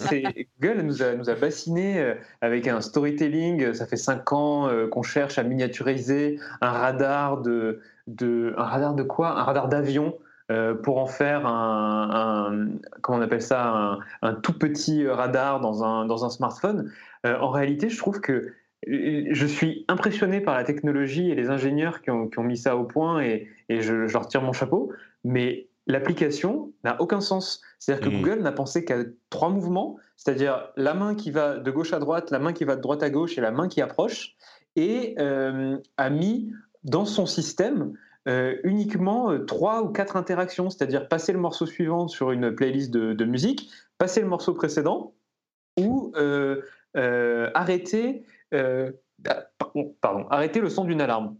[0.61, 3.73] Google nous, a, nous a bassiné euh, avec un storytelling.
[3.73, 8.93] Ça fait 5 ans euh, qu'on cherche à miniaturiser un radar de, de, un radar
[8.93, 9.37] de quoi?
[9.37, 10.15] Un radar d'avion
[10.51, 12.67] euh, pour en faire un,
[13.01, 16.91] comment on appelle ça, un, tout petit radar dans un, dans un smartphone.
[17.25, 18.53] Euh, en réalité, je trouve que
[18.87, 22.57] euh, je suis impressionné par la technologie et les ingénieurs qui ont, qui ont mis
[22.57, 27.63] ça au point et, et je, leur tire mon chapeau, mais l'application n'a aucun sens.
[27.79, 28.21] C'est-à-dire que mmh.
[28.21, 28.97] Google n'a pensé qu'à
[29.31, 32.75] trois mouvements, c'est-à-dire la main qui va de gauche à droite, la main qui va
[32.75, 34.35] de droite à gauche et la main qui approche,
[34.75, 36.51] et a mis
[36.83, 37.93] dans son système
[38.27, 42.91] euh, uniquement euh, trois ou quatre interactions, c'est-à-dire passer le morceau suivant sur une playlist
[42.91, 45.13] de, musique, passer le morceau précédent,
[45.79, 46.61] ou euh,
[47.53, 49.47] arrêter, ah,
[50.01, 51.37] pardon, arrêter le son d'une alarme.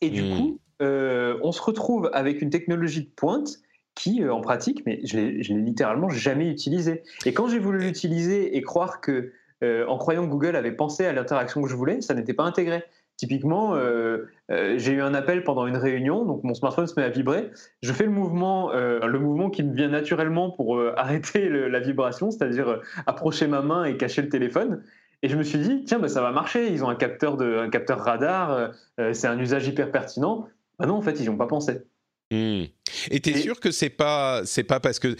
[0.00, 0.36] Et du hmm.
[0.36, 3.58] coup, on se retrouve avec une technologie de pointe
[3.94, 7.02] qui, en pratique, mais je l'ai littéralement jamais utilisée.
[7.26, 9.32] Et quand j'ai voulu l'utiliser et croire que,
[9.62, 12.84] en croyant que Google avait pensé à l'interaction que je voulais, ça n'était pas intégré.
[13.20, 17.04] Typiquement, euh, euh, j'ai eu un appel pendant une réunion, donc mon smartphone se met
[17.04, 17.50] à vibrer.
[17.82, 22.30] Je fais le mouvement, euh, le mouvement qui me vient naturellement pour arrêter la vibration,
[22.30, 24.82] c'est-à-dire approcher ma main et cacher le téléphone.
[25.20, 26.72] Et je me suis dit, tiens, bah, ça va marcher.
[26.72, 28.70] Ils ont un capteur, de, un capteur radar,
[29.12, 30.48] c'est un usage hyper pertinent.
[30.78, 31.82] Bah non, en fait, ils n'y ont pas pensé.
[32.30, 32.64] Hmm.
[33.10, 35.16] Et tu es sûr que c'est pas c'est pas parce que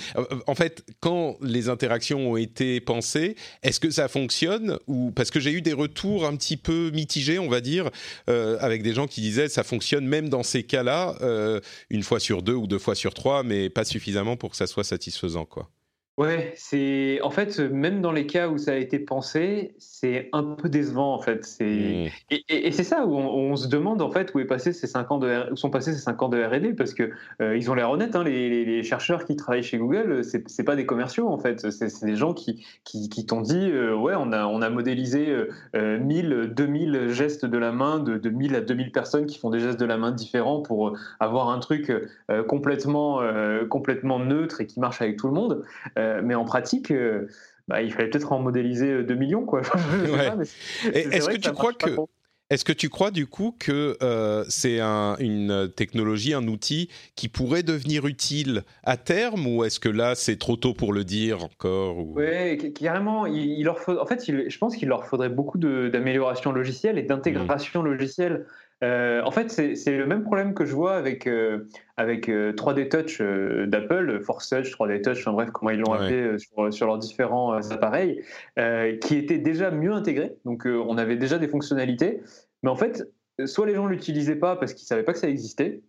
[0.47, 5.41] en fait quand les interactions ont été pensées, est-ce que ça fonctionne ou parce que
[5.41, 7.91] j'ai eu des retours un petit peu mitigés, on va dire,
[8.29, 12.21] euh, avec des gens qui disaient ça fonctionne même dans ces cas-là euh, une fois
[12.21, 15.45] sur deux ou deux fois sur trois, mais pas suffisamment pour que ça soit satisfaisant
[15.45, 15.69] quoi.
[16.19, 20.43] Ouais, c'est en fait même dans les cas où ça a été pensé, c'est un
[20.43, 21.47] peu décevant en fait.
[21.47, 22.35] C'est mmh.
[22.49, 25.19] et, c'est ça où on, se demande en fait où est passé ces cinq ans
[25.19, 27.91] de où sont passés ces cinq ans de R&D parce que euh, ils ont l'air
[27.91, 31.71] honnêtes hein, les, chercheurs qui travaillent chez Google, c'est c'est pas des commerciaux en fait,
[31.71, 35.35] c'est des gens qui qui, qui t'ont dit euh, ouais on a on a modélisé
[35.75, 39.49] euh, 1000 2000 gestes de la main de, de 1000 à 2000 personnes qui font
[39.49, 41.91] des gestes de la main différents pour avoir un truc
[42.31, 43.21] euh, complètement
[43.71, 45.65] complètement neutre et qui marche avec tout le monde.
[46.10, 47.29] Euh, mais en pratique, euh,
[47.69, 49.45] bah, il fallait peut-être en modéliser 2 euh, millions.
[49.45, 49.63] Quoi.
[50.95, 51.91] Est-ce que, tu crois que...
[52.51, 53.97] Est-ce que tu crois du coup que
[54.49, 60.17] c'est une technologie, un outil qui pourrait devenir utile à terme ou est-ce que là
[60.17, 63.27] c'est trop tôt pour le dire encore Oui, carrément.
[63.27, 67.83] Il, leur faut, en fait, je pense qu'il leur faudrait beaucoup d'amélioration logicielle et d'intégration
[67.83, 67.87] mmh.
[67.87, 68.47] logicielle.
[68.83, 72.89] Euh, en fait, c'est le même problème que je vois avec, euh, avec 3D euh,
[72.89, 73.21] Touch
[73.69, 77.53] d'Apple, Force Touch, 3D Touch, enfin bref, comment ils l'ont appelé sur, sur, leurs différents
[77.71, 78.23] appareils,
[79.03, 80.33] qui étaient déjà mieux intégrés.
[80.45, 82.21] Donc, on avait déjà des fonctionnalités.
[82.63, 83.07] Mais en fait,
[83.45, 85.83] soit les gens ne l'utilisaient pas parce qu'ils ne savaient pas que ça existait,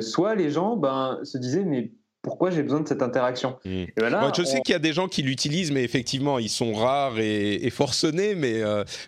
[0.00, 3.58] soit les gens ben, se disaient, mais pourquoi j'ai besoin de cette interaction?
[3.66, 3.84] Mmh.
[3.96, 7.20] ben Je sais qu'il y a des gens qui l'utilisent, mais effectivement, ils sont rares
[7.20, 8.62] et, forcenés, mais,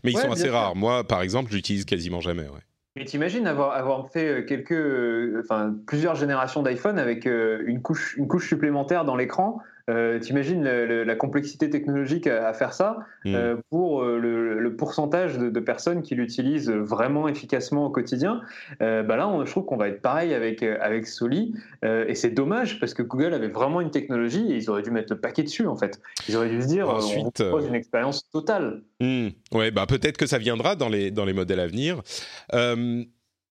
[0.04, 0.76] mais ils sont assez rares.
[0.76, 2.44] Moi, par exemple, je l'utilise quasiment jamais.
[2.44, 2.60] Ouais.
[2.96, 8.48] Et t'imagines avoir, fait euh, quelques, euh, enfin, plusieurs générations d'iPhone avec euh, une couche
[8.48, 13.34] supplémentaire dans l'écran Euh, T'imagines la complexité technologique à, faire ça mm.
[13.34, 18.40] euh, pour euh, le, pourcentage de, personnes qui l'utilisent vraiment efficacement au quotidien.
[18.80, 22.78] bah là, on, je trouve qu'on va être pareil avec avec Soli, et c'est dommage
[22.78, 25.66] parce que Google avait vraiment une technologie et ils auraient dû mettre le paquet dessus
[25.66, 26.00] en fait.
[26.28, 28.82] Ils auraient dû se dire, Ensuite, on propose une expérience totale.
[29.00, 29.28] Mm.
[29.52, 32.02] Ouais, bah peut-être que ça viendra dans les dans les modèles à venir.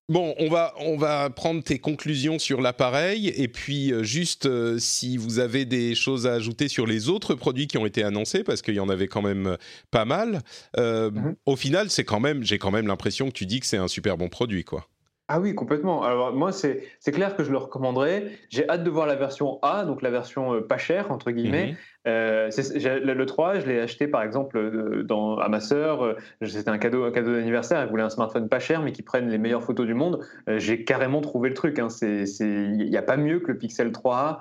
[0.08, 4.78] Bon, on va, on va prendre tes conclusions sur l'appareil et puis euh, juste euh,
[4.78, 8.44] si vous avez des choses à ajouter sur les autres produits qui ont été annoncés,
[8.44, 9.58] parce qu'il y en avait quand même euh,
[9.90, 10.42] pas mal.
[10.78, 11.36] Mhm.
[11.48, 13.88] Au final, c'est quand même, j'ai quand même l'impression que tu dis que c'est un
[13.88, 14.88] super bon produit, quoi.
[15.28, 16.04] Ah oui, complètement.
[16.04, 18.38] Alors moi, c'est clair que je le recommanderais.
[18.50, 21.72] J'ai hâte de voir la version A, donc la version pas chère, entre guillemets.
[21.72, 21.78] Mhm.
[22.08, 26.04] Euh, le 3, je l'ai acheté par exemple euh, à ma sœur.
[26.04, 26.16] Euh,
[26.46, 27.80] c'était un cadeau, un cadeau d'anniversaire.
[27.80, 30.20] Elle voulait un smartphone pas cher, mais qui prenne les meilleures photos du monde.
[30.48, 31.80] J'ai carrément trouvé le truc.
[31.80, 31.88] Hein.
[32.02, 34.40] Il n'y a pas mieux que le Pixel 3A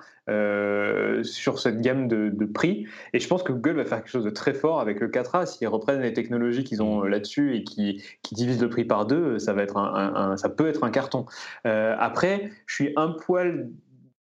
[1.24, 2.86] sur cette gamme de, prix.
[3.12, 5.46] Et je pense que Google va faire quelque chose de très fort avec le 4A.
[5.46, 9.38] S'ils reprennent les technologies qu'ils ont là-dessus et qui, qui, divisent le prix par deux,
[9.38, 11.24] ça, va être un, ça peut être un carton.
[11.64, 13.68] après, je suis un poil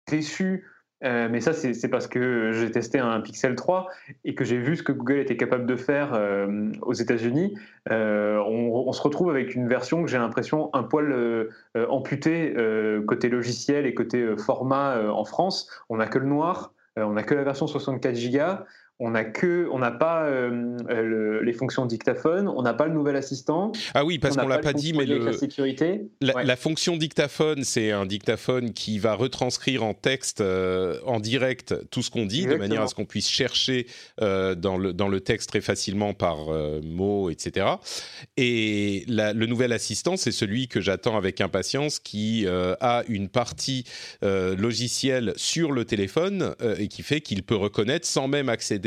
[0.06, 0.64] déçu
[1.04, 3.88] euh, mais ça, c'est parce que j'ai testé un Pixel 3
[4.24, 7.54] et que j'ai vu ce que Google était capable de faire euh, aux États-Unis.
[7.90, 11.50] Euh, on, se retrouve avec une version que j'ai l'impression un poil
[11.88, 12.54] amputée
[13.06, 15.68] côté logiciel et côté format en France.
[15.88, 18.64] On n'a que le noir, on n'a que la version 64 Go
[19.00, 22.94] on n'a que, on n'a pas euh, euh, les fonctions dictaphone, on n'a pas le
[22.94, 23.72] nouvel assistant.
[23.92, 26.02] Ah oui, parce qu'on l'a pas dit, mais la sécurité.
[26.20, 32.02] La, fonction dictaphone, c'est un dictaphone qui va retranscrire en texte, euh, en direct, tout
[32.02, 33.86] ce qu'on dit, de manière à ce qu'on puisse chercher
[34.20, 36.46] dans le dans le texte très facilement par
[36.82, 37.66] mots, etc.
[38.36, 43.84] Et le nouvel assistant, c'est celui que j'attends avec impatience, qui a une partie
[44.22, 48.83] logicielle sur le téléphone et qui fait qu'il peut reconnaître sans même accéder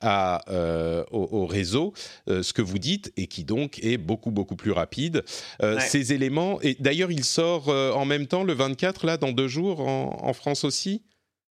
[0.00, 1.92] à, euh, au, réseau,
[2.28, 5.24] euh, ce que vous dites, et qui donc est beaucoup, beaucoup plus rapide.
[5.62, 9.48] Euh, ces éléments, et d'ailleurs, il sort en même temps le 24, là, dans deux
[9.48, 11.02] jours, en, France aussi?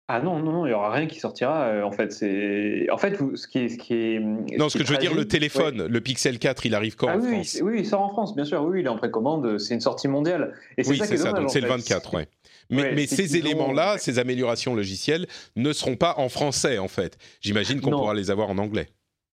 [0.07, 1.85] Ah non, non, non, il n'y aura rien qui sortira.
[1.85, 2.87] en fait, c'est.
[2.91, 3.69] En fait, ce qui est.
[3.69, 4.19] Ce qui est
[4.57, 7.17] non, ce, que je veux dire, le téléphone, le Pixel 4, il arrive quand ah
[7.17, 7.59] en oui, France?
[7.61, 8.63] Oui, il sort en France, bien sûr.
[8.63, 9.59] Oui, il est en précommande.
[9.59, 10.55] C'est une sortie mondiale.
[10.77, 11.33] Et oui, c'est ça.
[11.33, 12.27] Donc c'est le 24, ouais.
[12.69, 17.17] Mais, ces éléments-là, ces améliorations logicielles, ne seront pas en français, en fait.
[17.41, 18.89] J'imagine qu'on pourra les avoir en anglais.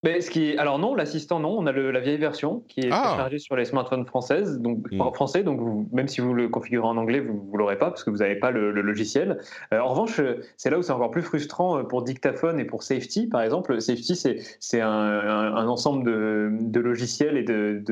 [0.07, 3.15] Mais ce qui alors non, l'assistant non, on a la vieille version qui est ah.
[3.17, 5.13] chargée sur les smartphones françaises, donc hmm.
[5.13, 5.61] français, donc
[5.93, 8.37] même si vous le configurez en anglais, vous, ne l'aurez pas parce que vous n'avez
[8.37, 9.39] pas le, logiciel.
[9.75, 10.21] Euh, en revanche,
[10.57, 13.81] c'est là où c'est encore plus frustrant euh, pour dictaphone et pour safety, par exemple.
[13.81, 14.15] Safety,
[14.61, 17.43] c'est un, un, ensemble de, de, logiciels et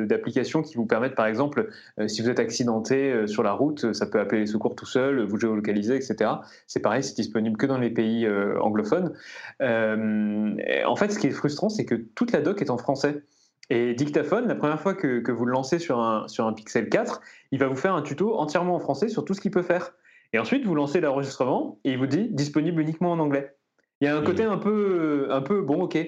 [0.06, 4.06] d'applications qui vous permettent, par exemple, euh, si vous êtes accidenté sur la route, ça
[4.06, 6.30] peut appeler les secours tout seul, vous géolocaliser, etc.
[6.68, 8.28] C'est pareil, c'est disponible que dans les pays
[8.60, 9.12] anglophones.
[9.60, 13.22] en fait, ce qui est frustrant, c'est que toute la doc est en français.
[13.70, 17.20] Et Dictaphone, la première fois que, vous le lancez sur un, sur un Pixel 4,
[17.50, 19.92] il va vous faire un tuto entièrement en français sur tout ce qu'il peut faire.
[20.32, 23.54] Et ensuite, vous lancez l'enregistrement et il vous dit disponible uniquement en anglais.
[24.00, 25.98] Il y a un côté un peu, un peu bon, ok.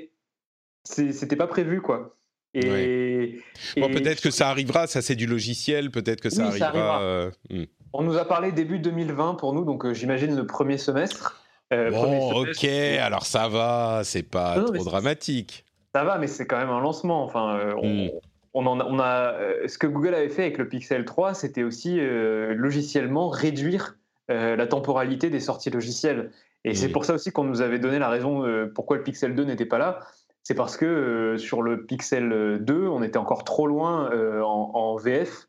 [0.85, 2.16] C'était pas prévu, quoi.
[2.54, 3.42] Et,
[3.76, 7.02] bon, peut-être que ça arrivera, ça c'est du logiciel, peut-être que ça arrivera.
[7.02, 7.64] Euh, hmm.
[7.92, 11.42] On nous a parlé début 2020 pour nous, donc euh, j'imagine le premier semestre.
[11.72, 15.65] Euh, bon, ok, alors ça va, c'est pas trop dramatique.
[15.96, 17.24] Ça va, mais c'est quand même un lancement.
[17.24, 18.11] Enfin, euh, hmm.
[18.52, 21.98] on, on, a, euh, ce que Google avait fait avec le Pixel 3, c'était aussi
[21.98, 23.96] euh, logiciellement réduire
[24.28, 26.32] la temporalité des sorties logicielles.
[26.64, 29.44] Et c'est pour ça aussi qu'on nous avait donné la raison pourquoi le Pixel 2
[29.44, 30.00] n'était pas là.
[30.42, 34.11] C'est parce que sur le Pixel 2, on était encore trop loin
[34.42, 35.46] en, VF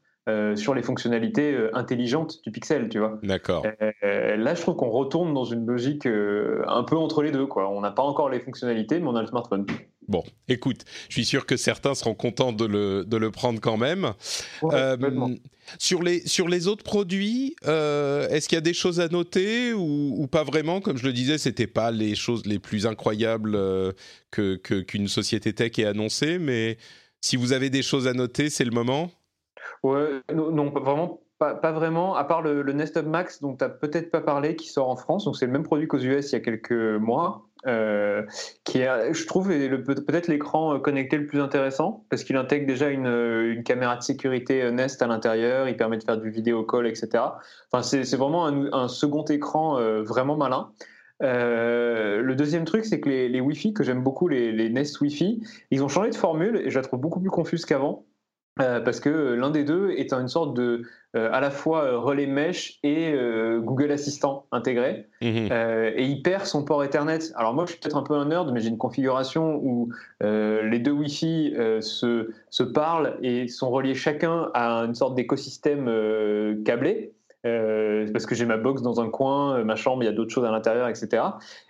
[0.55, 3.17] sur les fonctionnalités intelligentes du Pixel, tu vois.
[3.23, 3.65] D'accord.
[4.03, 7.67] là, je trouve qu'on retourne dans une logique un peu entre les deux, quoi.
[7.71, 9.65] On n'a pas encore les fonctionnalités, mais on a le smartphone.
[10.08, 13.76] Bon, écoute, je suis sûr que certains seront contents de le, de le prendre quand
[13.76, 14.13] même.
[14.63, 14.98] Euh,
[15.80, 19.74] sur, les, sur les autres produits, euh, est-ce qu'il y a des choses à noter
[19.74, 20.80] ou, pas vraiment?
[20.80, 23.91] Comme je le disais, c'était pas les choses les plus incroyables euh,
[24.32, 26.78] que qu'une société tech ait annoncées, mais
[27.20, 29.12] si vous avez des choses à noter, c'est le moment.
[29.84, 34.12] Ouais, non, vraiment pas, vraiment, à part le, Nest Hub Max dont tu n'as peut-être
[34.12, 35.26] pas parlé, qui sort en France.
[35.26, 37.47] Donc c'est le même produit qu'aux US il y a quelques mois.
[37.65, 38.23] Euh,
[38.63, 42.89] qui est, je trouve, peut-être l'écran euh, connecté le plus intéressant parce qu'il intègre déjà
[42.89, 46.88] une, euh, caméra de sécurité Nest à l'intérieur, il permet de faire du vidéo call,
[46.88, 47.23] etc.
[47.71, 50.71] Enfin, c'est vraiment un, second écran vraiment malin.
[51.19, 55.41] le deuxième truc, c'est que les, les Wi-Fi, que j'aime beaucoup, les, les, Nest Wi-Fi,
[55.71, 58.06] ils ont changé de formule et je la trouve beaucoup plus confuse qu'avant.
[58.58, 60.84] Parce que l'un des deux est une sorte de
[61.15, 65.08] euh, à la fois euh, relais mesh et euh, Google Assistant intégré.
[65.22, 65.49] Mhm.
[65.51, 67.20] et il perd son port Ethernet.
[67.36, 69.89] Alors moi, je suis peut-être un peu un nerd, mais j'ai une configuration où
[70.22, 75.86] les deux Wi-Fi se, se, parlent et sont reliés chacun à une sorte d'écosystème
[76.66, 77.14] câblé.
[77.43, 80.45] parce que j'ai ma box dans un coin, ma chambre, il y a d'autres choses
[80.45, 81.24] à l'intérieur, etc.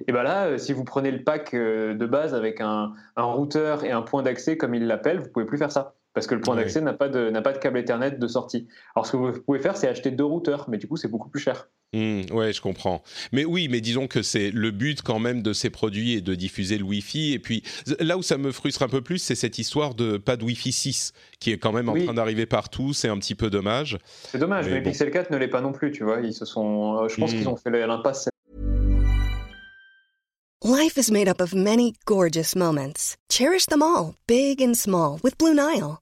[0.07, 3.91] Et bien là, si vous prenez le pack de base avec un, un routeur et
[3.91, 6.55] un point d'accès, comme il l'appelle, vous pouvez plus faire ça parce que le point
[6.55, 8.67] d'accès n'a pas de n'a pas de câble Ethernet de sortie.
[8.95, 11.29] Alors ce que vous pouvez faire, c'est acheter deux routeurs, mais du coup c'est beaucoup
[11.29, 11.69] plus cher.
[11.93, 13.03] Oui, mmh, ouais, je comprends.
[13.31, 16.33] Mais oui, mais disons que c'est le but quand même de ces produits et de
[16.33, 17.33] diffuser le Wi-Fi.
[17.33, 17.61] Et puis
[17.99, 20.71] là où ça me frustre un peu plus, c'est cette histoire de pas de Wi-Fi
[20.71, 22.93] 6 qui est quand même en train d'arriver partout.
[22.93, 23.99] C'est un petit peu dommage.
[24.31, 25.91] C'est dommage, mais, Pixel 4 ne l'est pas non plus.
[25.91, 26.97] Tu vois, ils se sont.
[26.97, 27.37] Euh, je pense mmh.
[27.37, 28.27] qu'ils ont fait l'impasse.
[30.63, 33.17] Life is made up of many gorgeous moments.
[33.29, 36.01] Cherish them all, big and small, with Blue Nile.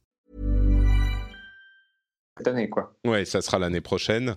[2.47, 2.93] année, quoi.
[3.05, 4.35] Ouais, ça sera l'année prochaine.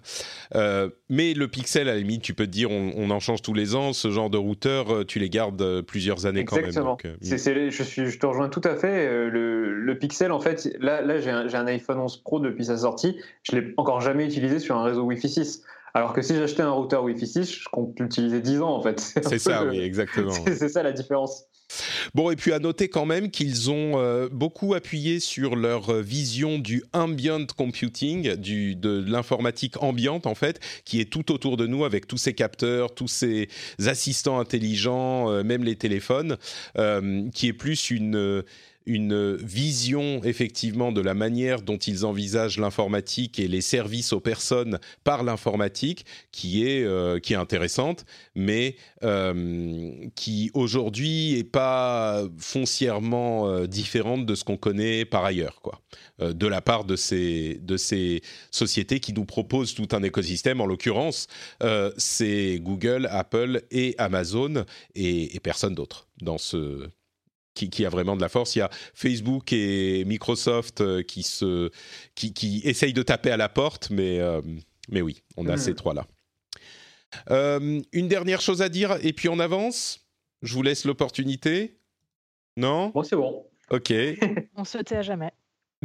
[0.55, 3.55] Euh, mais le Pixel, à la limite, tu peux te dire, on, en change tous
[3.55, 3.93] les ans.
[3.93, 6.67] Ce genre de routeur, euh, tu les gardes euh, plusieurs années quand même.
[6.67, 6.99] Exactement.
[7.21, 9.29] je, suis, je te rejoins tout à fait.
[9.31, 13.21] Le, Pixel, en fait, là, là j'ai un, un, iPhone 11 Pro depuis sa sortie.
[13.43, 15.63] Je l'ai encore jamais utilisé sur un réseau Wi-Fi 6.
[15.97, 18.99] Alors que si j'achetais un routeur Wi-Fi 6, je compte l'utiliser 10 ans en fait.
[19.23, 20.33] C'est ça, oui, exactement.
[20.47, 21.45] C'est ça la différence.
[22.15, 26.03] Bon, et puis à noter quand même qu'ils ont euh, beaucoup appuyé sur leur euh,
[26.03, 31.67] vision du ambient computing, du, de l'informatique ambiante en fait, qui est tout autour de
[31.67, 33.49] nous avec tous ces capteurs, tous ces
[33.85, 36.37] assistants intelligents, euh, même les téléphones,
[37.33, 38.43] qui est plus une
[38.87, 44.79] une vision effectivement de la manière dont ils envisagent l'informatique et les services aux personnes
[45.05, 48.05] par l'informatique qui est euh, qui est intéressante,
[48.35, 55.61] mais euh, qui aujourd'hui est pas foncièrement euh, différente de ce qu'on connaît par ailleurs,
[55.63, 55.81] quoi,
[56.21, 60.61] de la part de ces de ces sociétés qui nous proposent tout un écosystème.
[60.61, 61.27] En l'occurrence,
[61.97, 64.65] c'est Google, Apple et Amazon
[64.95, 66.89] et, et personne d'autre dans ce
[67.55, 68.57] qui, a vraiment de la force.
[68.57, 71.71] Il y a Facebook et Microsoft euh, qui, se,
[72.15, 74.43] qui, qui essayent de taper à la porte, mais, euh,
[74.89, 75.59] mais oui, on a hmm.
[75.59, 76.07] ces trois-là.
[77.31, 80.01] Euh, une dernière chose à dire, et puis on avance.
[80.43, 81.79] Je vous laisse l'opportunité.
[82.57, 82.89] Non?
[82.89, 83.47] Bon, c'est bon.
[83.71, 83.93] Ok.
[84.57, 85.33] on se tait à jamais.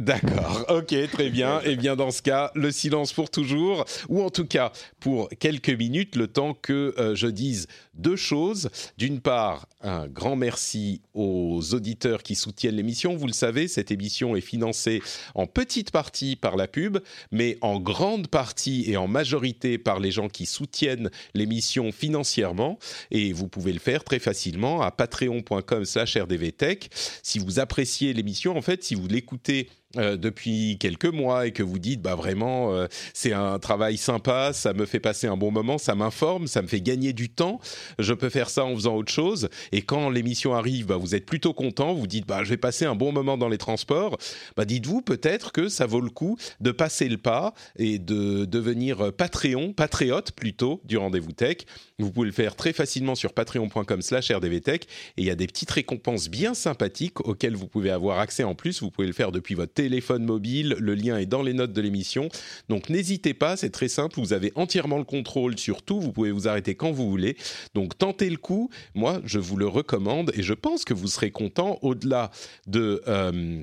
[0.00, 1.60] D'accord, ok, très bien.
[1.60, 5.28] Et eh bien dans ce cas, le silence pour toujours, ou en tout cas pour
[5.38, 8.70] quelques minutes, le temps que euh, je dise deux choses.
[8.96, 13.14] D'une part, un grand merci aux auditeurs qui soutiennent l'émission.
[13.14, 15.02] Vous le savez, cette émission est financée
[15.34, 16.96] en petite partie par la pub,
[17.30, 22.78] mais en grande partie et en majorité par les gens qui soutiennent l'émission financièrement.
[23.10, 26.88] Et vous pouvez le faire très facilement à patreon.com/rdvtech.
[27.22, 31.62] Si vous appréciez l'émission, en fait, si vous l'écoutez euh, depuis quelques mois et que
[31.62, 35.50] vous dites bah vraiment euh, c'est un travail sympa, ça me fait passer un bon
[35.50, 37.60] moment, ça m'informe, ça me fait gagner du temps,
[37.98, 41.26] je peux faire ça en faisant autre chose et quand l'émission arrive, bah, vous êtes
[41.26, 44.16] plutôt content, vous dites bah je vais passer un bon moment dans les transports,
[44.56, 49.12] bah dites-vous peut-être que ça vaut le coup de passer le pas et de devenir
[49.12, 51.58] Patreon, patriote plutôt du rendez-vous tech.
[51.98, 54.86] Vous pouvez le faire très facilement sur patreon.com/rdvtech et
[55.16, 58.80] il y a des petites récompenses bien sympathiques auxquelles vous pouvez avoir accès en plus.
[58.82, 60.76] Vous pouvez le faire depuis votre téléphone mobile.
[60.78, 62.28] Le lien est dans les notes de l'émission.
[62.68, 64.20] Donc n'hésitez pas, c'est très simple.
[64.20, 66.00] Vous avez entièrement le contrôle sur tout.
[66.00, 67.36] Vous pouvez vous arrêter quand vous voulez.
[67.74, 68.68] Donc tentez le coup.
[68.94, 72.30] Moi, je vous le recommande et je pense que vous serez content au-delà
[72.66, 73.02] de...
[73.08, 73.62] Euh,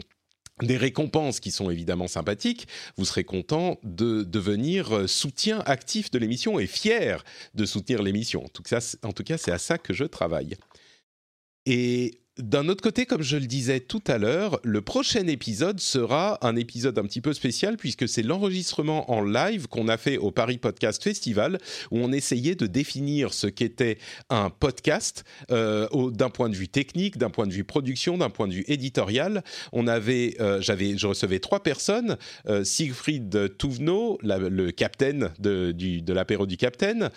[0.63, 6.57] des récompenses qui sont évidemment sympathiques, vous serez content de devenir soutien actif de l'émission
[6.57, 8.43] et fier de soutenir l'émission.
[8.43, 10.55] En tout cas, en tout cas c'est à ça que je travaille.
[11.67, 16.37] Et d'un autre côté, comme je le disais tout à l'heure, le prochain épisode sera
[16.45, 20.29] un épisode un petit peu spécial puisque c'est l'enregistrement en live qu'on a fait au
[20.29, 21.57] Paris Podcast Festival
[21.89, 23.97] où on essayait de définir ce qu'était
[24.29, 28.47] un podcast euh, d'un point de vue technique, d'un point de vue production, d'un point
[28.47, 29.43] de vue éditorial.
[29.73, 32.17] On avait, euh, je recevais trois personnes
[32.47, 37.09] euh, Siegfried Touvenot, le capitaine de, de l'apéro du capitaine,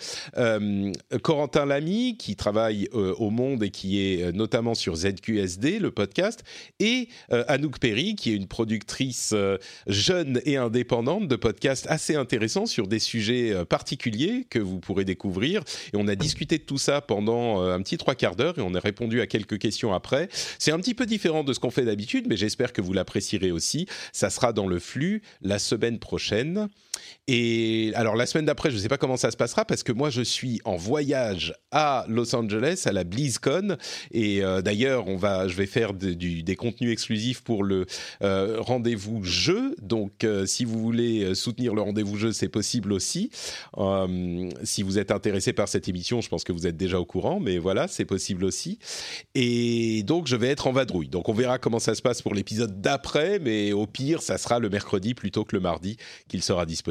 [1.21, 6.43] Corentin Lamy qui travaille au Monde et qui est notamment sur Z ZQSD, le podcast,
[6.79, 9.33] et Anouk Perry, qui est une productrice
[9.87, 15.63] jeune et indépendante de podcasts assez intéressants sur des sujets particuliers que vous pourrez découvrir.
[15.93, 18.73] Et on a discuté de tout ça pendant un petit trois quarts d'heure et on
[18.73, 20.29] a répondu à quelques questions après.
[20.59, 23.51] C'est un petit peu différent de ce qu'on fait d'habitude, mais j'espère que vous l'apprécierez
[23.51, 23.87] aussi.
[24.11, 26.69] Ça sera dans le flux la semaine prochaine.
[27.27, 29.91] Et alors la semaine d'après, je ne sais pas comment ça se passera parce que
[29.91, 33.77] moi je suis en voyage à Los Angeles à la BlizzCon
[34.11, 37.85] et euh, d'ailleurs on va, je vais faire des contenus exclusifs pour le
[38.21, 39.75] euh, rendez-vous jeu.
[39.81, 43.29] Donc euh, si vous voulez soutenir le rendez-vous jeu, c'est possible aussi.
[44.63, 47.39] si vous êtes intéressé par cette émission, je pense que vous êtes déjà au courant,
[47.39, 48.79] mais voilà, c'est possible aussi.
[49.35, 51.09] Et donc je vais être en vadrouille.
[51.09, 54.59] Donc on verra comment ça se passe pour l'épisode d'après, mais au pire, ça sera
[54.59, 55.97] le mercredi plutôt que le mardi
[56.27, 56.90] qu'il sera disponible.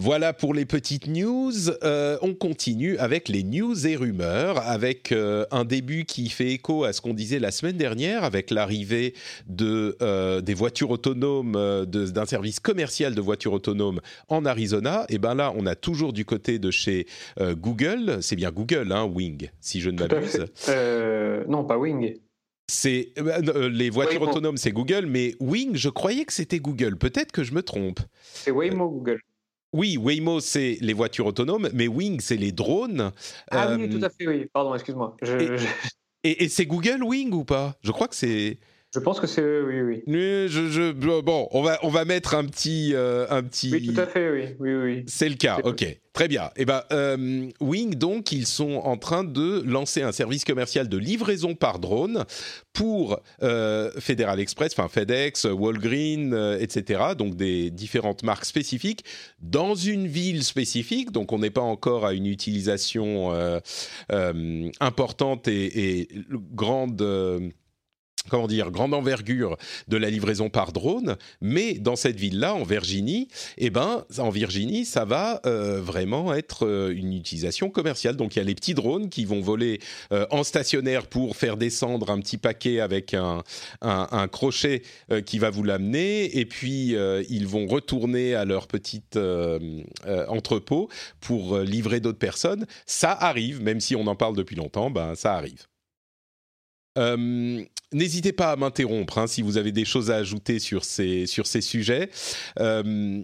[0.00, 1.52] Voilà pour les petites news.
[1.82, 6.84] Euh, on continue avec les news et rumeurs, avec euh, un début qui fait écho
[6.84, 9.14] à ce qu'on disait la semaine dernière, avec l'arrivée
[9.48, 15.04] de euh, des voitures autonomes, d'un service commercial de voitures autonomes en Arizona.
[15.08, 17.08] Et ben là, on a toujours du côté de chez
[17.40, 18.18] Google.
[18.20, 20.46] C'est bien Google, hein, Wing, si je ne m'abuse.
[21.48, 22.14] non, pas Wing.
[22.70, 23.12] C'est
[23.70, 26.96] les voitures autonomes, c'est Google, mais Wing, je croyais que c'était Google.
[26.96, 28.00] Peut-être que je me trompe.
[28.22, 29.20] C'est Waymo Google.
[29.72, 33.12] Oui, Waymo, c'est les voitures autonomes, mais Wing, c'est les drones.
[33.50, 34.46] Ah oui, tout à fait, oui.
[34.52, 35.16] Pardon, excuse-moi.
[36.24, 37.76] et c'est Google Wing ou pas?
[37.82, 38.58] Je crois que c'est.
[38.94, 40.02] Je pense que c'est oui, oui.
[40.06, 43.70] je, bon, on va, on va mettre un petit, euh, un petit.
[43.70, 45.04] Oui, tout à fait, oui, oui, oui.
[45.06, 45.58] C'est le cas.
[45.62, 45.84] Ok,
[46.14, 46.48] très bien.
[46.56, 50.96] Eh ben, euh, Wing, donc, ils sont en train de lancer un service commercial de
[50.96, 52.24] livraison par drone
[52.72, 57.12] pour euh, Federal Express, enfin FedEx, Walgreen, etc.
[57.18, 59.04] Donc des différentes marques spécifiques
[59.42, 61.12] dans une ville spécifique.
[61.12, 63.32] Donc, on n'est pas encore à une utilisation
[64.80, 66.08] importante et, et
[66.54, 67.52] grande
[68.28, 69.56] comment dire, grande envergure
[69.88, 74.84] de la livraison par drone, mais dans cette ville-là, en Virginie, eh ben, en Virginie,
[74.84, 78.16] ça va euh, vraiment être euh, une utilisation commerciale.
[78.16, 79.80] Donc il y a les petits drones qui vont voler
[80.12, 83.42] euh, en stationnaire pour faire descendre un petit paquet avec un,
[83.80, 84.82] un, crochet
[85.24, 86.94] qui va vous l'amener, et puis
[87.30, 89.02] ils vont retourner à leur petit
[90.28, 90.88] entrepôt
[91.20, 92.66] pour livrer d'autres personnes.
[92.86, 95.67] Ça arrive, même si on en parle depuis longtemps, ben ça arrive.
[96.98, 101.26] Euh, n'hésitez pas à m'interrompre hein, si vous avez des choses à ajouter sur ces,
[101.60, 102.10] sujets.
[102.58, 103.22] Euh,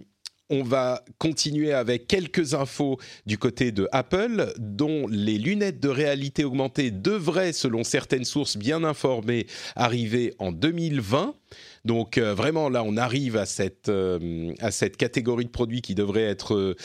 [0.49, 6.43] on va continuer avec quelques infos du côté de Apple, dont les lunettes de réalité
[6.43, 11.33] augmentée devraient, selon certaines sources bien informées, arriver en 2020.
[11.85, 15.93] Donc euh, vraiment là, on arrive à cette euh, à cette catégorie de produits qui
[15.93, 16.75] devrait être, euh,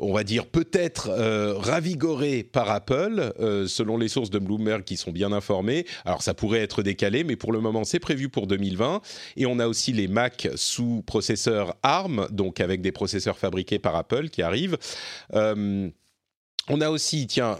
[0.00, 3.32] on va dire peut-être ravigorée par Apple,
[3.68, 5.86] selon les sources de Bloomberg qui sont bien informées.
[6.04, 9.00] Alors ça pourrait être décalé, mais pour le moment c'est prévu pour 2020.
[9.36, 13.94] Et on a aussi les Mac sous processeur ARM, donc avec des processeurs fabriqués par
[13.94, 14.78] Apple qui arrivent.
[16.72, 17.58] On a aussi, tiens,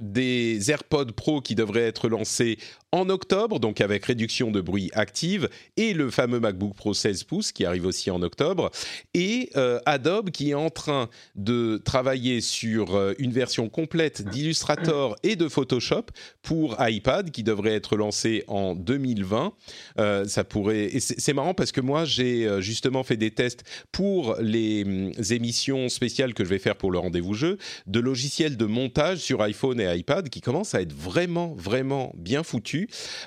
[0.00, 2.58] des AirPods Pro qui devraient être lancés
[2.92, 7.52] en octobre, donc avec réduction de bruit active, et le fameux MacBook Pro 16 pouces
[7.52, 8.70] qui arrive aussi en octobre,
[9.14, 15.16] et euh, Adobe qui est en train de travailler sur euh, une version complète d'Illustrator
[15.22, 16.06] et de Photoshop
[16.42, 19.52] pour iPad qui devrait être lancé en 2020.
[19.98, 23.62] Euh, ça pourrait, c'est marrant parce que moi j'ai justement fait des tests
[23.92, 28.56] pour les hum, émissions spéciales que je vais faire pour le rendez-vous jeu de logiciels
[28.56, 32.79] de montage sur iPhone et iPad qui commencent à être vraiment vraiment bien foutus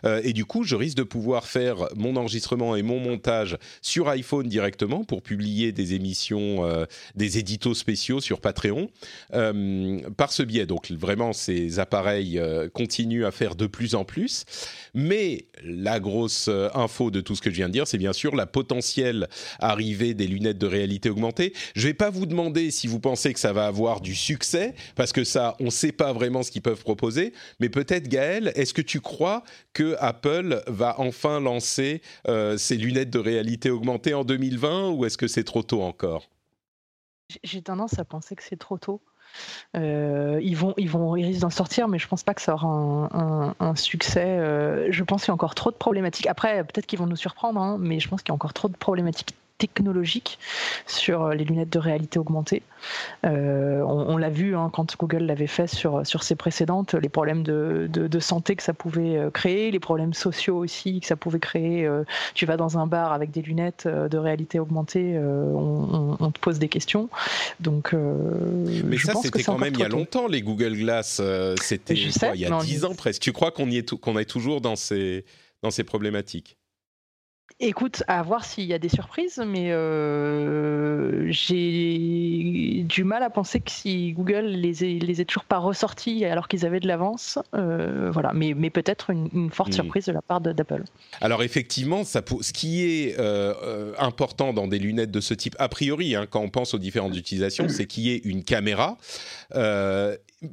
[0.06, 4.10] euh, et du coup, je risque de pouvoir faire mon enregistrement et mon montage sur
[4.10, 6.86] iPhone directement pour publier des émissions, euh,
[7.16, 8.90] des éditos spéciaux sur Patreon
[9.34, 10.66] euh, par ce biais.
[10.66, 12.42] Donc vraiment, ces appareils
[12.74, 14.46] continuent à faire de plus en plus.
[14.94, 18.36] Mais la grosse info de tout ce que je viens de dire, c'est bien sûr
[18.36, 19.28] la potentielle
[19.60, 21.54] arrivée des lunettes de réalité augmentée.
[21.76, 24.74] Je ne vais pas vous demander si vous pensez que ça va avoir du succès,
[24.96, 27.34] parce que ça, on ne sait pas vraiment ce qu'ils peuvent proposer.
[27.60, 29.43] Mais peut-être, Gaël, est-ce que tu crois
[29.74, 35.18] que Apple va enfin lancer euh, ses lunettes de réalité augmentée en 2020 ou est-ce
[35.18, 36.30] que c'est trop tôt encore?
[37.44, 39.02] J'ai tendance à penser que c'est trop tôt.
[39.76, 42.54] Euh, ils vont, ils vont, ils risquent d'en sortir, mais je pense pas que ça
[42.54, 44.26] aura un, succès.
[44.26, 46.28] Euh, je pense qu'il y a encore trop de problématiques.
[46.28, 48.68] Après, peut-être qu'ils vont nous surprendre, hein, mais je pense qu'il y a encore trop
[48.68, 50.40] de problématiques technologique
[50.88, 52.64] sur les lunettes de réalité augmentée.
[53.24, 57.88] on, l'a vu hein, quand Google l'avait fait sur, sur ses précédentes, les problèmes de,
[57.90, 61.90] de, santé que ça pouvait créer, les problèmes sociaux aussi que ça pouvait créer.
[62.34, 66.60] tu vas dans un bar avec des lunettes de réalité augmentée, on, on, te pose
[66.60, 67.10] des questions.
[67.60, 71.22] Donc, Mais ça, c'était quand même il y a longtemps, les Google Glass.
[71.62, 73.22] c'était il y a 10 ans presque.
[73.22, 75.26] Tu crois qu'on y est, qu'on est toujours dans ces,
[75.62, 76.58] dans ces problématiques?
[77.60, 83.60] Écoute, à voir s'il y a des surprises, mais euh, j'ai du mal à penser
[83.60, 87.40] que si Google les ait, les ait toujours pas ressortis alors qu'ils avaient de l'avance,
[87.56, 88.32] euh, voilà.
[88.34, 90.84] Mais, mais peut-être une, forte surprise de la part d'Apple.
[91.22, 95.70] Alors effectivement, ça, ce qui est euh, important dans des lunettes de ce type, a
[95.70, 98.98] priori, hein, quand on pense aux différentes utilisations, c'est qu'il y ait une caméra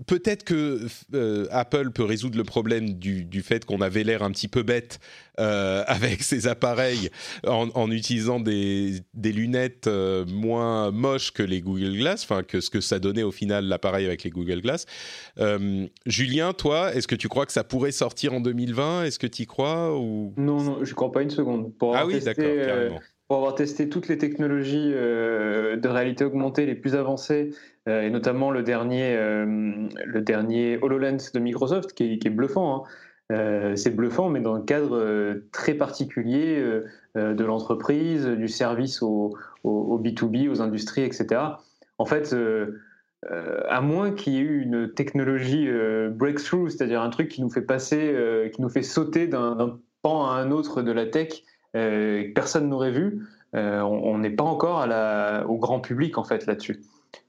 [0.06, 4.48] peut-être que euh, Apple peut résoudre le problème du, fait qu'on avait l'air un petit
[4.48, 5.00] peu bête
[5.38, 7.10] euh, avec ses appareils
[7.46, 12.80] en, utilisant des, lunettes euh, moins moches que les Google Glass, enfin que ce que
[12.80, 14.86] ça donnait au final l'appareil avec les Google Glass.
[16.06, 19.42] Julien, toi, est-ce que tu crois que ça pourrait sortir en 2020 Est-ce que tu
[19.42, 20.34] y crois ou...
[20.36, 21.72] Non, non, je ne crois pas une seconde.
[21.94, 23.00] ah oui, d'accord, carrément
[23.30, 27.52] pour avoir testé toutes les technologies de réalité augmentée les plus avancées
[27.88, 32.76] euh, et notamment le dernier, euh, le dernier HoloLens de Microsoft qui est, bluffant.
[32.76, 32.82] Hein.
[33.32, 36.62] Euh, c'est bluffant, mais dans un cadre très particulier
[37.14, 41.40] de l'entreprise, du service au, B2B, aux industries, etc.
[41.98, 42.34] En fait,
[43.30, 45.68] à moins qu'il y ait eu une technologie
[46.10, 50.34] breakthrough, c'est-à-dire un truc qui nous fait passer, qui nous fait sauter d'un pan à
[50.34, 51.44] un autre de la tech,
[51.74, 54.86] que personne n'aurait vu, on n'est pas encore
[55.48, 56.80] au grand public en fait là-dessus.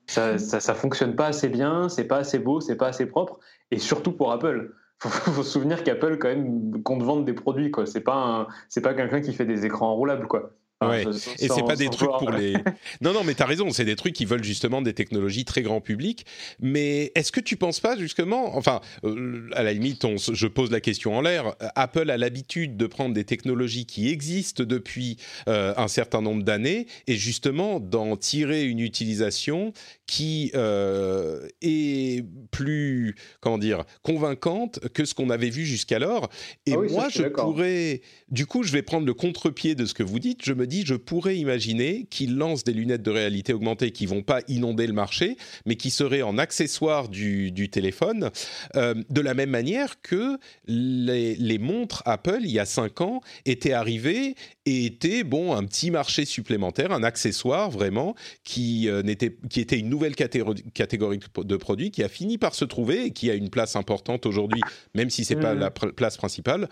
[0.08, 3.39] Ça, ça, fonctionne pas assez bien, c'est pas assez beau, c'est pas assez propre,
[3.72, 4.74] et surtout pour Apple.
[5.02, 7.88] Faut, faut se souvenir qu'Apple quand même compte vendre des produits quoi.
[7.88, 11.05] C'est pas c'est pas quelqu'un qui fait des écrans enroulables quoi ouais.
[11.39, 12.53] et c'est pas des trucs pour les.
[13.01, 13.71] Non, non, mais t'as raison.
[13.71, 16.25] C'est des trucs qui veulent justement des technologies très grand public.
[16.59, 20.71] Mais est-ce que tu penses pas justement, enfin, euh, à la limite, on, je pose
[20.71, 21.55] la question en l'air.
[21.75, 25.17] Apple a l'habitude de prendre des technologies qui existent depuis
[25.47, 29.73] euh, un certain nombre d'années et justement d'en tirer une utilisation
[30.07, 36.29] qui euh, est plus, comment dire, convaincante que ce qu'on avait vu jusqu'alors.
[36.65, 40.03] Et ah moi, je pourrais, du coup, je vais prendre le contre-pied de ce que
[40.03, 40.43] vous dites.
[40.43, 44.41] Je me je pourrais imaginer qu'ils lancent des lunettes de réalité augmentée qui vont pas
[44.47, 48.32] inonder le marché, mais qui seraient en accessoire du, téléphone,
[48.76, 53.74] euh, de la même manière que les, montres Apple, il y a cinq ans, étaient
[53.74, 59.03] arrivées et étaient, bon, un petit marché supplémentaire, un accessoire vraiment, qui, euh,
[59.49, 63.11] qui était une nouvelle catégorie, catégorie de produits, qui a fini par se trouver et
[63.11, 64.61] qui a une place importante aujourd'hui,
[64.95, 65.59] même si c'est n'est pas mmh.
[65.59, 66.69] la place principale.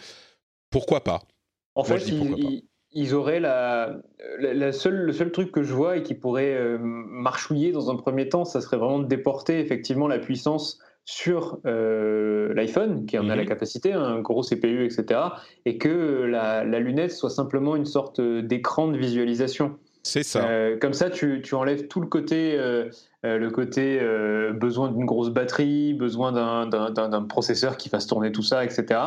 [0.69, 1.21] Pourquoi pas?
[1.75, 2.03] En fait,
[2.91, 3.97] ils auraient la,
[4.39, 7.95] la, seule, le seul truc que je vois et qui pourrait euh, marchouiller dans un
[7.95, 13.29] premier temps, ça serait vraiment de déporter effectivement la puissance sur euh, l'iPhone, qui en
[13.29, 13.47] a la mhm.
[13.47, 15.21] capacité, un gros CPU, etc.,
[15.65, 19.77] et que la, la lunette soit simplement une sorte d'écran de visualisation.
[20.03, 20.47] C'est ça.
[20.47, 22.57] Euh, comme ça, tu, tu, enlèves tout le côté,
[23.25, 23.99] euh, euh, le côté
[24.53, 28.99] besoin d'une grosse batterie, besoin d'un processeur qui fasse tourner tout ça, etc.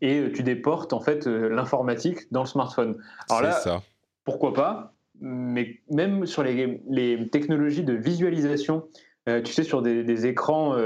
[0.00, 2.96] Et tu déportes en fait l'informatique dans le smartphone.
[3.30, 3.82] Alors là, ça.
[4.24, 8.84] pourquoi pas Mais même sur les, les technologies de visualisation,
[9.26, 10.76] tu sais, sur des, des écrans,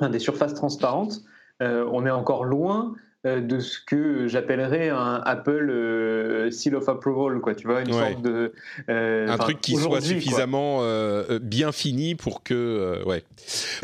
[0.00, 1.20] des surfaces transparentes,
[1.60, 7.40] on est encore loin euh, de ce que j'appellerais un Apple euh, seal of approval,
[7.40, 7.54] quoi.
[7.54, 8.52] Tu vois, une sorte de
[8.88, 10.82] euh, un truc qui soit suffisamment
[11.40, 13.22] bien fini pour que, ouais.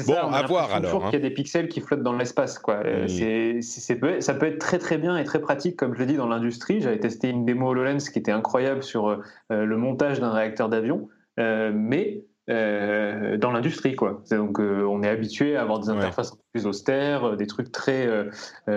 [0.06, 1.06] Bon, à voir alors.
[1.06, 1.10] Hein.
[1.10, 2.82] qu'il y a des pixels qui flottent dans l'espace, quoi.
[3.08, 6.28] C'est, ça peut être très très bien et très pratique, comme je le dis dans
[6.28, 6.80] l'industrie.
[6.80, 9.20] J'avais testé une démo HoloLens qui était incroyable sur
[9.50, 11.08] le montage d'un réacteur d'avion,
[11.38, 14.22] mais euh, dans l'industrie quoi.
[14.30, 17.48] Donc euh, on est habitué à avoir des interfaces un peu plus austères, euh, des
[17.48, 18.08] trucs très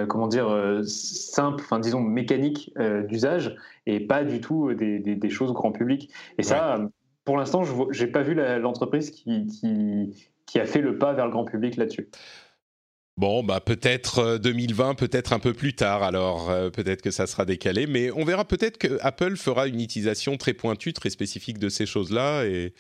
[0.08, 2.74] comment dire simples, enfin disons mécaniques
[3.08, 3.56] d'usage
[3.86, 6.12] et pas du tout des, des, choses grand public.
[6.38, 6.80] Et ça,
[7.26, 11.26] pour l'instant, je n'ai pas vu l'entreprise qui, qui, qui a fait le pas vers
[11.26, 12.10] le grand public là-dessus.
[13.20, 16.04] Bon, bah peut-être 2020, euh, peut-être un peu plus tard.
[16.04, 18.46] Alors euh, peut-être que ça sera décalé, mais on verra.
[18.46, 22.46] Peut-être que Apple fera une utilisation très pointue, très spécifique de ces choses-là.
[22.46, 22.74] Et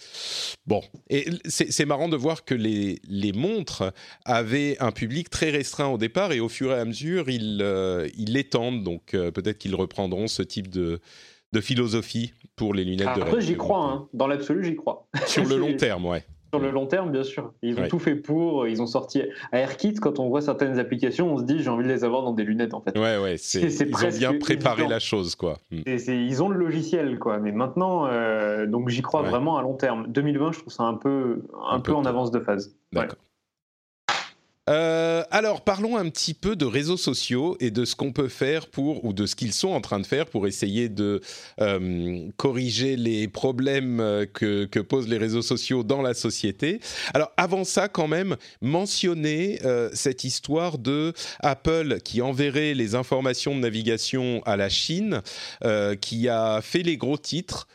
[0.65, 3.91] bon, et c'est marrant de voir que les, les montres
[4.23, 8.07] avaient un public très restreint au départ, et au fur et à mesure, ils euh,
[8.17, 8.85] ils l'étendent.
[8.85, 11.01] Donc peut-être qu'ils reprendront ce type de
[11.51, 13.91] de philosophie pour les lunettes de Après, j'y crois.
[13.91, 14.07] Hein.
[14.13, 15.09] Dans l'absolu, j'y crois.
[15.25, 16.23] Sur le long terme, ouais.
[16.51, 17.53] Sur le long terme, bien sûr.
[17.61, 18.67] Ils ont tout fait pour.
[18.67, 19.21] Ils ont sorti
[19.51, 19.95] AirKit.
[19.95, 22.43] Quand on voit certaines applications, on se dit j'ai envie de les avoir dans des
[22.43, 22.97] lunettes en fait.
[22.97, 23.35] Ouais, ouais.
[23.37, 25.57] C'est, ils ont bien préparé la chose, quoi.
[25.71, 25.81] Hmm.
[25.85, 27.39] ils ont le logiciel, quoi.
[27.39, 30.07] Mais maintenant, euh, donc j'y crois vraiment à long terme.
[30.07, 32.75] 2020, je trouve ça un peu, un, peu, en avance de phase.
[32.91, 33.17] D'accord.
[34.69, 38.67] Euh, alors, parlons un petit peu de réseaux sociaux et de ce qu'on peut faire
[38.67, 41.21] pour, ou de ce qu'ils sont en train de faire pour essayer de
[41.59, 46.79] euh, corriger les problèmes euh, que, que, posent les réseaux sociaux dans la société.
[47.13, 49.59] Alors, avant ça, quand même, mentionner
[49.93, 55.21] cette histoire de Apple qui enverrait les informations de navigation à la Chine,
[56.01, 57.67] qui a fait les gros titres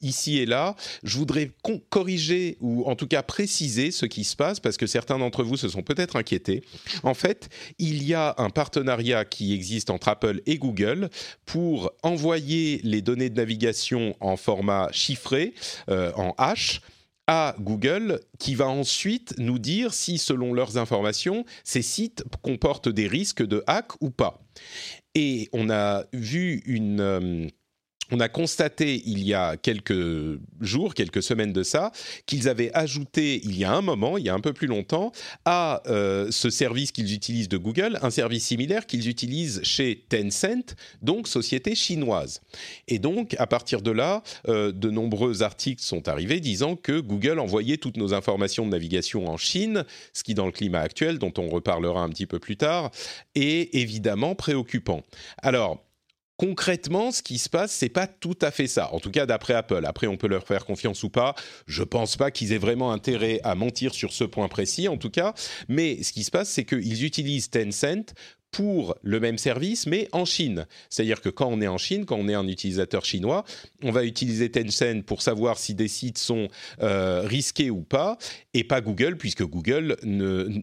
[0.00, 0.76] ici et là.
[1.02, 1.50] Je voudrais
[1.88, 5.56] corriger ou en tout cas préciser ce qui se passe parce que certains d'entre vous
[5.56, 6.62] se sont peut-être inquiétés.
[7.02, 7.48] En fait,
[7.78, 11.10] il y a un partenariat qui existe entre Apple et Google
[11.46, 15.54] pour envoyer les données de navigation en format chiffré,
[15.88, 16.80] euh, en H,
[17.26, 23.08] à Google qui va ensuite nous dire si, selon leurs informations, ces sites comportent des
[23.08, 24.42] risques de hack ou pas.
[25.14, 27.00] Et on a vu une...
[27.00, 27.48] Euh,
[28.10, 31.92] on a constaté il y a quelques jours, quelques semaines de ça,
[32.26, 35.12] qu'ils avaient ajouté il y a un moment, il y a un peu plus longtemps,
[35.44, 40.76] à euh, ce service qu'ils utilisent de Google, un service similaire qu'ils utilisent chez Tencent,
[41.02, 42.40] donc société chinoise.
[42.88, 47.38] Et donc, à partir de là, euh, de nombreux articles sont arrivés disant que Google
[47.38, 51.32] envoyait toutes nos informations de navigation en Chine, ce qui, dans le climat actuel, dont
[51.38, 52.90] on reparlera un petit peu plus tard,
[53.34, 55.02] est évidemment préoccupant.
[55.38, 55.82] Alors,
[56.36, 58.92] concrètement, ce qui se passe, c'est pas tout à fait ça.
[58.92, 59.84] En tout cas, d'après Apple.
[59.86, 61.34] Après, on peut leur faire confiance ou pas.
[61.66, 65.10] Je pense pas qu'ils aient vraiment intérêt à mentir sur ce point précis, en tout
[65.10, 65.34] cas.
[65.68, 68.14] Mais ce qui se passe, c'est qu'ils utilisent Tencent
[68.54, 70.66] pour le même service, mais en Chine.
[70.88, 73.44] C'est-à-dire que quand on est en Chine, quand on est un utilisateur chinois,
[73.82, 76.46] on va utiliser Tencent pour savoir si des sites sont
[76.80, 78.16] euh, risqués ou pas,
[78.54, 79.96] et pas Google, puisque Google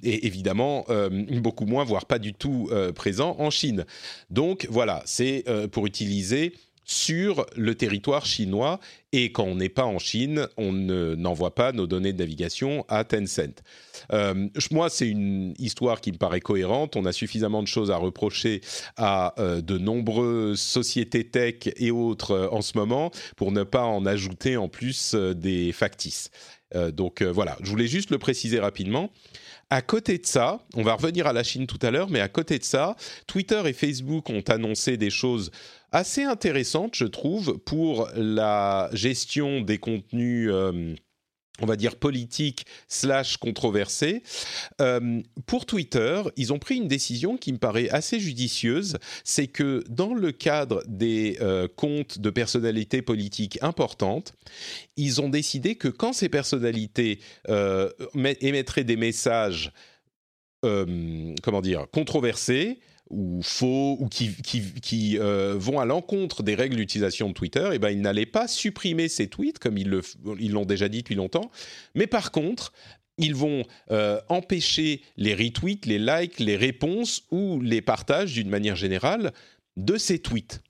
[0.03, 1.09] est évidemment euh,
[1.41, 3.85] beaucoup moins, voire pas du tout euh, présent en Chine.
[4.29, 6.53] Donc voilà, c'est pour utiliser
[6.91, 8.79] sur le territoire chinois
[9.13, 13.05] et quand on n'est pas en Chine, on n'envoie pas nos données de navigation à
[13.05, 13.63] Tencent.
[14.11, 16.97] Euh, moi, c'est une histoire qui me paraît cohérente.
[16.97, 18.59] On a suffisamment de choses à reprocher
[18.97, 23.83] à euh, de nombreuses sociétés tech et autres euh, en ce moment pour ne pas
[23.83, 26.29] en ajouter en plus des factices.
[26.93, 29.11] donc voilà, je voulais juste le préciser rapidement.
[29.69, 32.27] À côté de ça, on va revenir à la Chine tout à l'heure, mais à
[32.27, 35.51] côté de ça, Twitter et Facebook ont annoncé des choses
[35.91, 40.49] assez intéressantes, je trouve, pour la gestion des contenus.
[40.51, 40.95] Euh,
[41.63, 44.23] on va dire politiques slash controversés.
[44.79, 49.83] Euh, pour Twitter, ils ont pris une décision qui me paraît assez judicieuse, c'est que
[49.87, 54.33] dans le cadre des euh, comptes de personnalités politiques importantes,
[54.97, 57.19] ils ont décidé que quand ces personnalités
[58.15, 59.71] émettraient des messages,
[60.63, 62.79] comment dire, controversés,
[63.11, 67.89] ou faux ou qui, euh, vont à l'encontre des règles d'utilisation de Twitter, eh ben
[67.89, 71.51] ils n'allaient pas supprimer ces tweets comme ils l'ont déjà dit depuis longtemps,
[71.93, 72.73] mais par contre
[73.17, 78.75] ils vont euh, empêcher les retweets, les likes, les réponses ou les partages d'une manière
[78.75, 79.31] générale
[79.77, 80.61] de ces tweets.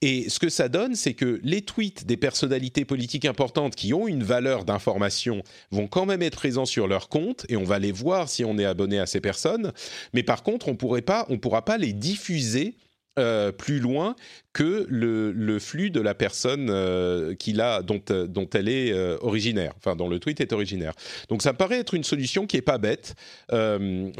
[0.00, 4.08] Et ce que ça donne, c'est que les tweets des personnalités politiques importantes qui ont
[4.08, 7.92] une valeur d'information vont quand même être présents sur leur compte et on va les
[7.92, 9.72] voir si on est abonné à ces personnes.
[10.12, 12.76] Mais par contre, on ne pourra pas les diffuser
[13.18, 14.16] euh, plus loin
[14.52, 17.34] que le, flux de la personne euh,
[17.84, 20.92] dont, euh, dont elle est euh, originaire, enfin dont le tweet est originaire.
[21.28, 23.14] Donc ça me paraît être une solution qui est pas bête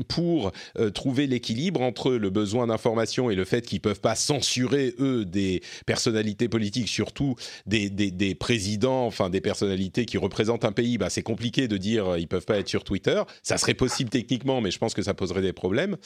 [0.08, 0.52] pour
[0.94, 5.62] trouver l'équilibre entre le besoin d'information et le fait qu'ils peuvent pas censurer eux des
[5.86, 7.34] personnalités politiques, surtout
[7.66, 10.98] des, des, présidents, enfin des personnalités qui représentent un pays.
[10.98, 13.22] Bah, c'est compliqué de dire ils peuvent pas être sur Twitter.
[13.42, 15.96] Ça serait possible techniquement, mais je pense que ça poserait des problèmes.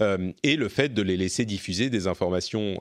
[0.00, 2.78] et le fait de les laisser diffuser des informations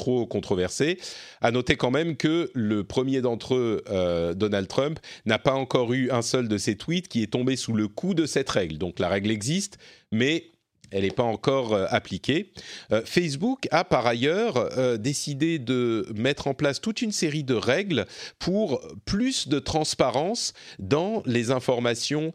[0.00, 0.98] trop controversé.
[1.42, 5.92] À noter quand même que le premier d'entre eux, euh, Donald Trump, n'a pas encore
[5.92, 8.78] eu un seul de ses tweets qui est tombé sous le coup de cette règle.
[8.78, 9.76] Donc la règle existe,
[10.10, 10.46] mais
[10.90, 12.52] elle n'est pas encore euh, appliquée.
[12.92, 18.06] Euh, Facebook a par ailleurs décidé de mettre en place toute une série de règles
[18.38, 22.32] pour plus de transparence dans les informations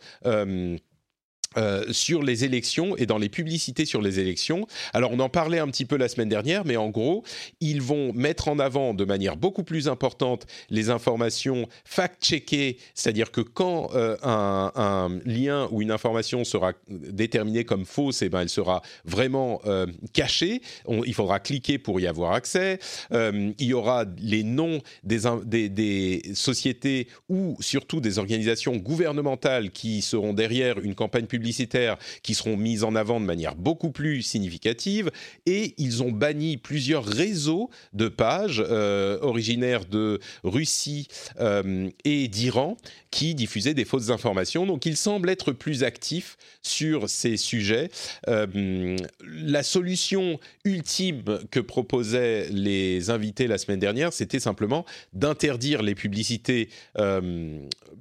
[1.58, 4.68] euh, sur les élections et dans les publicités sur les élections.
[4.94, 7.24] Alors on en parlait un petit peu la semaine dernière, mais en gros,
[7.62, 13.42] ils vont mettre en avant de manière beaucoup plus importante les informations fact-checkées, c'est-à-dire que
[13.42, 18.50] quand euh, un, lien ou une information sera déterminée comme fausse, et eh ben, elle
[18.50, 20.62] sera vraiment euh, cachée.
[21.06, 22.80] il faudra cliquer pour y avoir accès.
[23.12, 30.80] il y aura les noms des, sociétés ou surtout des organisations gouvernementales qui seront derrière
[30.80, 35.12] une campagne publique publicitaires qui seront mises en avant de manière beaucoup plus significative.
[35.46, 41.08] Et ils ont banni plusieurs réseaux de pages euh, originaires de Russie
[41.40, 42.78] euh, et d'Iran
[43.12, 44.66] qui diffusaient des fausses informations.
[44.66, 47.92] Donc ils semblent être plus actifs sur ces sujets.
[48.28, 51.22] Euh, la solution ultime
[51.52, 54.84] que proposaient les invités la semaine dernière, c'était simplement
[55.14, 56.70] d'interdire les publicités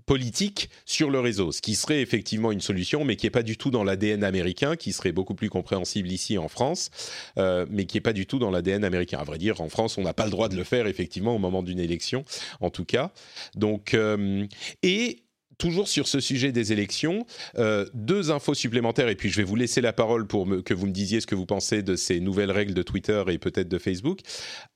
[0.06, 3.56] politiques sur le réseau, ce qui serait effectivement une solution, mais qui est pas du
[3.56, 6.90] tout dans l'ADN américain, qui serait beaucoup plus compréhensible ici en France,
[7.36, 9.18] euh, mais qui est pas du tout dans l'ADN américain.
[9.18, 11.40] À vrai dire, en France, on n'a pas le droit de le faire effectivement au
[11.40, 12.24] moment d'une élection,
[12.60, 13.10] en tout cas.
[13.56, 14.46] Donc, euh,
[14.84, 15.24] et
[15.58, 17.26] toujours sur ce sujet des élections,
[17.58, 20.86] euh, deux infos supplémentaires, et puis je vais vous laisser la parole pour que vous
[20.86, 23.78] me disiez ce que vous pensez de ces nouvelles règles de Twitter et peut-être de
[23.78, 24.20] Facebook.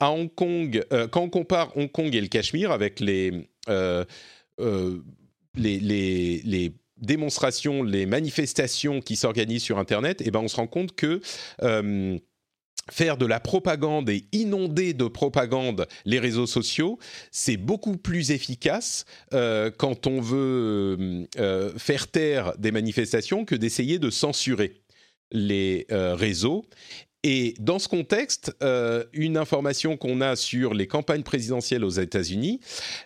[0.00, 3.48] À Hong Kong, quand on compare Hong Kong et le Cachemire avec les,
[5.54, 10.94] les, les démonstrations, les manifestations qui s'organisent sur Internet, eh ben on se rend compte
[10.94, 11.20] que
[11.62, 12.18] euh,
[12.90, 16.98] faire de la propagande et inonder de propagande les réseaux sociaux,
[17.30, 23.98] c'est beaucoup plus efficace euh, quand on veut euh, faire taire des manifestations que d'essayer
[23.98, 24.80] de censurer
[25.30, 26.64] les réseaux.
[27.22, 28.56] Et dans ce contexte,
[29.12, 32.60] une information qu'on a sur les campagnes présidentielles aux États-Unis,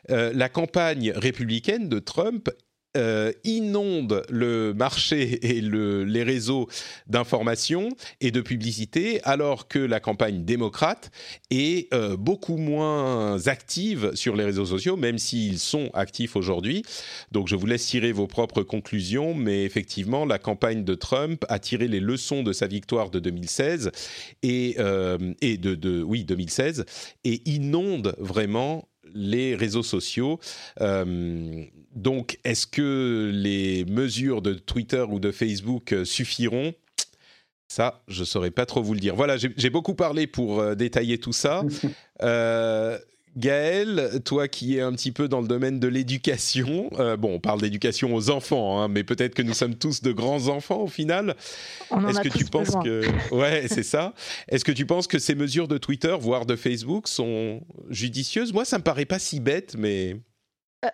[0.09, 2.49] la campagne républicaine de Trump
[2.97, 6.69] euh, inonde le marché et le, les réseaux
[7.07, 7.89] d'information
[8.21, 11.11] et de publicité, alors que la campagne démocrate
[11.51, 16.83] est euh, beaucoup moins active sur les réseaux sociaux, même s'ils sont actifs aujourd'hui.
[17.31, 21.59] Donc je vous laisse tirer vos propres conclusions, mais effectivement, la campagne de Trump a
[21.59, 23.91] tiré les leçons de sa victoire de 2016
[24.43, 26.85] et, euh, et de, oui 2016
[27.25, 30.39] et inonde vraiment les réseaux sociaux.
[30.81, 36.75] Euh, donc, est-ce que les mesures de Twitter ou de Facebook euh, suffiront?
[37.69, 39.17] Ça, je ne saurais pas trop vous le dire.
[39.17, 41.63] Voilà, j'ai beaucoup parlé pour euh, détailler tout ça.
[43.37, 47.61] Gaël, toi qui es un petit peu dans le domaine de l'éducation, bon, on parle
[47.61, 51.35] d'éducation aux enfants, hein, mais peut-être que nous sommes tous de grands enfants au final.
[52.09, 53.05] Est-ce que tu penses que,
[53.35, 54.15] ouais, c'est ça.
[54.49, 58.53] Est-ce que tu penses que ces mesures de Twitter, voire de Facebook, sont judicieuses?
[58.53, 60.17] Moi, ça me paraît pas si bête, mais euh,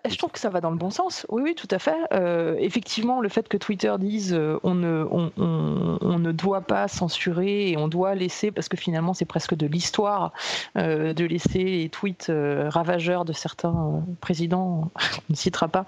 [0.09, 1.25] je trouve que ça va dans le bon sens.
[1.31, 1.97] Oui, oui, tout à fait.
[2.13, 6.89] Euh, effectivement, le fait que Twitter dise euh, on, ne, on, on, ne doit pas
[6.89, 10.33] censurer et on doit laisser, parce que finalement c'est presque de l'histoire,
[10.75, 15.87] de laisser les tweets ravageurs de certains présidents, on ne citera pas,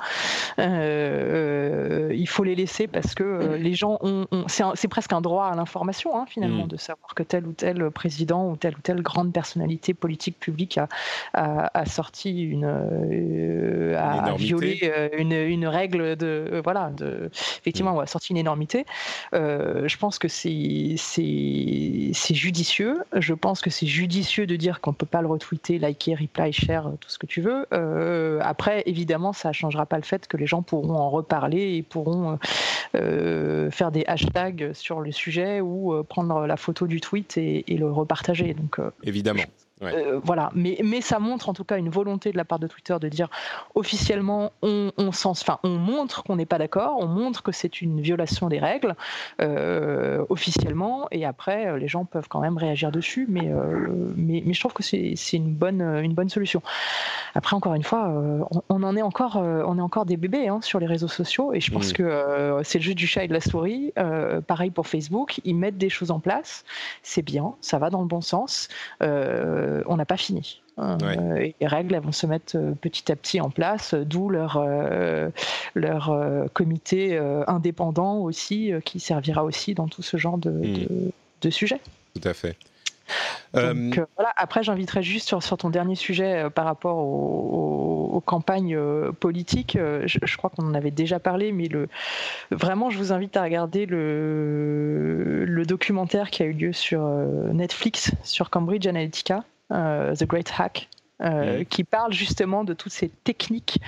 [0.58, 4.26] il faut les laisser parce que les gens ont.
[4.46, 6.68] c'est presque un droit à l'information, hein, finalement, mm.
[6.68, 10.78] de savoir que tel ou tel président ou telle ou telle grande personnalité politique publique
[10.78, 10.88] a,
[11.34, 17.94] a, a sorti une a violé euh, une, une, règle de euh, voilà de effectivement
[17.94, 18.00] mm.
[18.00, 18.86] a sorti une énormité.
[19.34, 22.98] Euh, je pense que c'est c'est judicieux.
[23.16, 26.92] Je pense que c'est judicieux de dire qu'on peut pas le retweeter, liker, reply, share,
[27.00, 27.66] tout ce que tu veux.
[28.42, 32.38] après, évidemment, ça changera pas le fait que les gens pourront en reparler et pourront
[32.92, 37.90] faire des hashtags sur le sujet ou prendre la photo du tweet et, et le
[37.90, 38.54] repartager.
[38.54, 39.42] Donc évidemment.
[39.82, 42.66] Euh, voilà, mais, mais ça montre en tout cas une volonté de la part de
[42.66, 43.28] Twitter de dire
[43.74, 48.00] officiellement on, on, sens, on montre qu'on n'est pas d'accord, on montre que c'est une
[48.00, 48.94] violation des règles
[49.40, 53.50] euh, officiellement, et après euh, les gens peuvent quand même réagir dessus, mais,
[54.16, 56.62] mais, mais, je trouve que c'est une bonne, une bonne solution.
[57.34, 58.12] Après, encore une fois,
[58.68, 61.60] on, en est encore, on est encore des bébés hein, sur les réseaux sociaux, et
[61.60, 61.94] je pense mm.
[61.94, 63.92] que c'est le jeu du chat et de la souris.
[64.46, 66.64] pareil pour Facebook, ils mettent des choses en place,
[67.02, 68.68] c'est bien, ça va dans le bon sens.
[69.02, 70.60] Euh, on n'a pas fini.
[70.80, 74.64] Euh, les règles elles vont se mettre euh, petit à petit en place, d'où leur,
[75.74, 76.16] leur
[76.52, 81.10] comité indépendant aussi, qui servira aussi dans tout ce genre de, hmm.
[81.42, 81.80] de, sujets.
[82.14, 82.56] Tout à fait.
[83.52, 84.32] voilà.
[84.36, 88.78] Après, j'inviterai juste sur, sur, ton dernier sujet par rapport aux, campagnes
[89.18, 89.78] politiques.
[90.04, 91.88] Je, crois qu'on en avait déjà parlé, mais le,
[92.50, 97.00] vraiment, je vous invite à regarder le, le documentaire qui a eu lieu sur
[97.52, 99.42] Netflix sur Cambridge Analytica.
[99.72, 100.88] Euh, The Great Hack.
[101.20, 101.64] mmh.
[101.66, 103.78] qui parle justement de toutes ces techniques,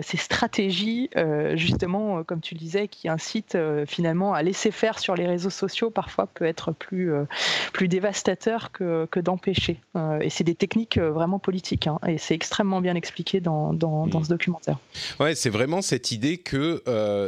[0.00, 1.10] ces stratégies,
[1.54, 3.58] justement, comme tu le disais, qui incitent
[3.88, 7.10] finalement à laisser faire sur les réseaux sociaux, parfois peut être plus,
[7.72, 9.80] plus dévastateur que, que d'empêcher.
[10.20, 14.20] et c'est des techniques vraiment politiques, hein, et c'est extrêmement bien expliqué dans, dans, dans,
[14.20, 14.24] mmh.
[14.24, 14.78] ce documentaire.
[15.18, 16.84] Ouais, c'est vraiment cette idée que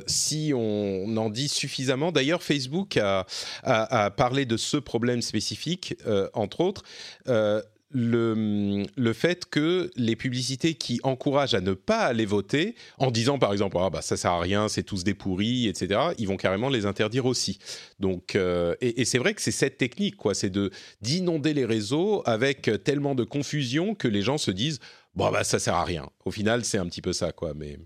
[0.06, 3.26] si on en dit suffisamment, d'ailleurs Facebook a,
[3.64, 5.96] a, a, parlé de ce problème spécifique,
[6.34, 6.84] entre autres,
[7.28, 7.62] euh,
[7.92, 13.38] le, le, fait que les publicités qui encouragent à ne pas aller voter, en disant
[13.38, 16.00] par exemple ah bah ça sert à rien, c'est tous des pourris, etc.
[16.18, 17.58] Ils vont carrément les interdire aussi.
[17.98, 20.70] Donc euh, et, c'est vrai que c'est cette technique quoi, c'est de
[21.00, 24.78] d'inonder les réseaux avec tellement de confusion que les gens se disent
[25.14, 26.08] bon bah ça sert à rien.
[26.24, 27.76] Au final c'est un petit peu ça quoi, mais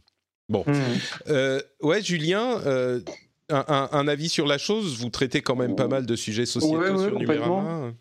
[0.51, 0.65] bon.
[0.67, 0.75] Mmh.
[1.29, 2.61] Euh, ouais Julien.
[3.51, 6.99] Un, un, avis sur la chose, vous traitez quand même pas mal de sujets sociétaux
[6.99, 7.93] sur Numérama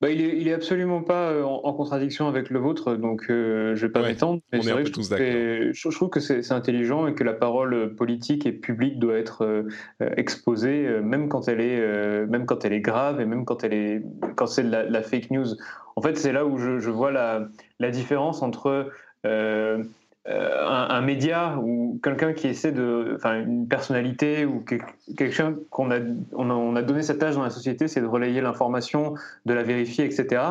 [0.00, 3.74] bah, il, est, il est absolument pas euh, en, contradiction avec le vôtre, donc euh,
[3.74, 4.40] je vais pas m'étendre.
[4.52, 7.96] Mais on est, je, tous je, je, trouve que c'est intelligent et que la parole
[7.96, 9.68] politique et publique doit être euh,
[10.16, 14.02] exposée, même quand elle est, même quand elle est grave et même quand elle est,
[14.36, 15.46] quand c'est de la, fake news.
[15.96, 17.48] En fait, c'est là où je, je vois la,
[17.80, 18.92] la, différence entre
[20.28, 24.62] euh, un, média ou quelqu'un qui essaie de, enfin une personnalité ou
[25.16, 26.00] quelqu'un qu'on a
[26.34, 29.14] on, a, donné cette tâche dans la société, c'est de relayer l'information,
[29.46, 30.42] de la vérifier, etc.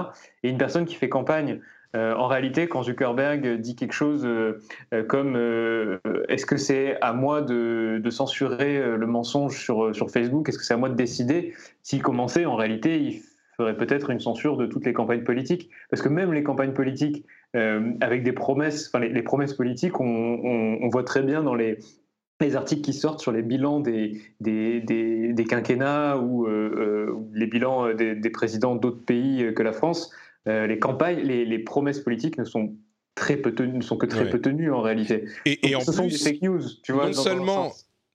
[0.41, 1.59] Et une personne qui fait campagne.
[1.95, 4.59] Euh, en réalité, quand Zuckerberg dit quelque chose euh,
[5.07, 5.37] comme
[6.27, 10.49] est-ce que c'est à moi de, censurer le mensonge sur, sur Facebook?
[10.49, 11.53] Est-ce que c'est à moi de décider?
[11.83, 13.21] S'il commençait, en réalité, il
[13.57, 15.69] ferait peut-être une censure de toutes les campagnes politiques.
[15.89, 20.87] Parce que même les campagnes politiques euh, avec des promesses, enfin les, promesses politiques, on,
[20.89, 21.79] voit très bien dans les,
[22.39, 27.47] les articles qui sortent sur les bilans des, des, des, quinquennats ou euh, euh, les
[27.47, 30.11] bilans des, présidents d'autres pays que la France,
[30.45, 32.75] les campagnes, les, promesses politiques ne sont
[33.15, 35.25] très peu tenues, ne sont que très peu tenues en réalité.
[35.45, 37.07] Et, en ce plus, sont des fake news, tu vois.
[37.07, 37.71] Non seulement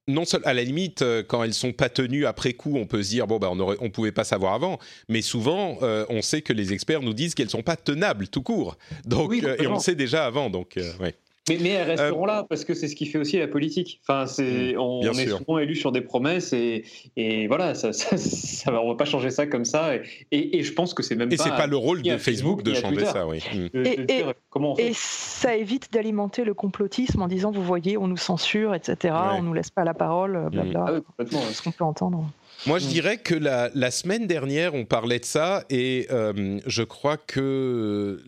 [0.09, 3.11] non seul, à la limite, quand elles sont pas tenues après coup, on peut se
[3.11, 4.79] dire bon bah on aurait, on pouvait pas savoir avant.
[5.09, 8.77] Mais souvent, on sait que les experts nous disent qu'elles sont pas tenables tout court.
[9.05, 10.51] Donc et on le sait déjà avant.
[10.51, 11.15] Donc ouais.
[11.49, 14.01] Mais, mais, elles resteront euh, là parce que c'est ce qui fait aussi la politique.
[14.07, 16.85] Enfin, c'est, mm, on, est souvent élu sur des promesses et,
[17.17, 19.97] et voilà, ça, ça, ça, on va pas changer ça comme ça.
[19.97, 21.43] Et, et, je pense que c'est même et pas.
[21.43, 23.43] Et c'est pas le rôle de Facebook de changer ça, oui.
[23.53, 23.83] Mm.
[24.09, 28.75] Et, comment et ça évite d'alimenter le complotisme en disant, vous voyez, on nous censure,
[28.75, 29.15] etc.
[29.33, 30.81] On nous laisse pas la parole, blabla.
[30.81, 30.85] Mm.
[30.87, 31.41] Ah oui, complètement.
[31.53, 32.25] Ce qu'on peut entendre.
[32.67, 36.85] Moi, je dirais que la, la, semaine dernière, on parlait de ça et euh, je
[36.85, 38.23] crois que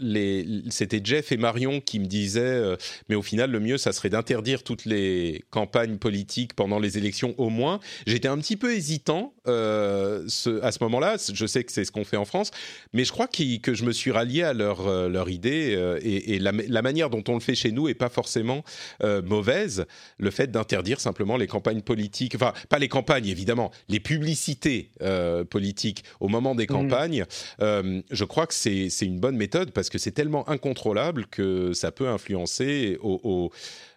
[0.70, 2.76] c'était Jeff et Marion qui me disaient, euh,
[3.08, 7.36] mais au final, le mieux, ça serait d'interdire toutes les campagnes politiques pendant les élections
[7.38, 7.78] au moins.
[8.08, 11.16] J'étais un petit peu hésitant euh, ce, à ce moment-là.
[11.32, 12.50] Je sais que c'est ce qu'on fait en France,
[12.92, 16.50] mais je crois que je me suis rallié à leur, leur idée et, et la,
[16.50, 18.64] la, manière dont on le fait chez nous est pas forcément
[19.02, 19.86] mauvaise.
[20.18, 24.90] Le fait d'interdire simplement les campagnes politiques, enfin, pas les campagnes évidemment, les publics publicité
[25.02, 26.66] euh, politique au moment des mmh.
[26.66, 27.24] campagnes,
[27.60, 31.92] euh, je crois que c'est une bonne méthode parce que c'est tellement incontrôlable que ça
[31.92, 33.50] peut influencer au,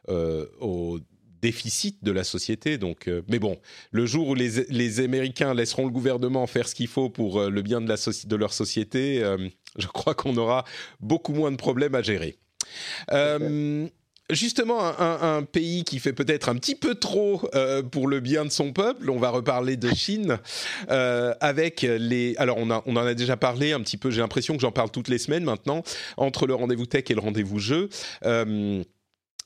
[0.09, 0.99] euh, au,
[1.41, 2.79] déficit de la société.
[2.79, 3.57] Donc, mais bon,
[3.91, 7.61] le jour où les, les, Américains laisseront le gouvernement faire ce qu'il faut pour le
[7.61, 9.23] bien de, la de leur société,
[9.77, 10.65] je crois qu'on aura
[10.99, 12.39] beaucoup moins de problèmes à gérer
[14.31, 18.49] justement un, pays qui fait peut-être un petit peu trop euh, pour le bien de
[18.49, 19.09] son peuple.
[19.09, 20.39] On va reparler de Chine
[20.89, 22.35] euh, avec les.
[22.37, 24.11] Alors on en a déjà parlé un petit peu.
[24.11, 25.83] J'ai l'impression que j'en parle toutes les semaines maintenant
[26.17, 27.89] entre le rendez-vous tech et le rendez-vous jeu.
[28.25, 28.83] Euh,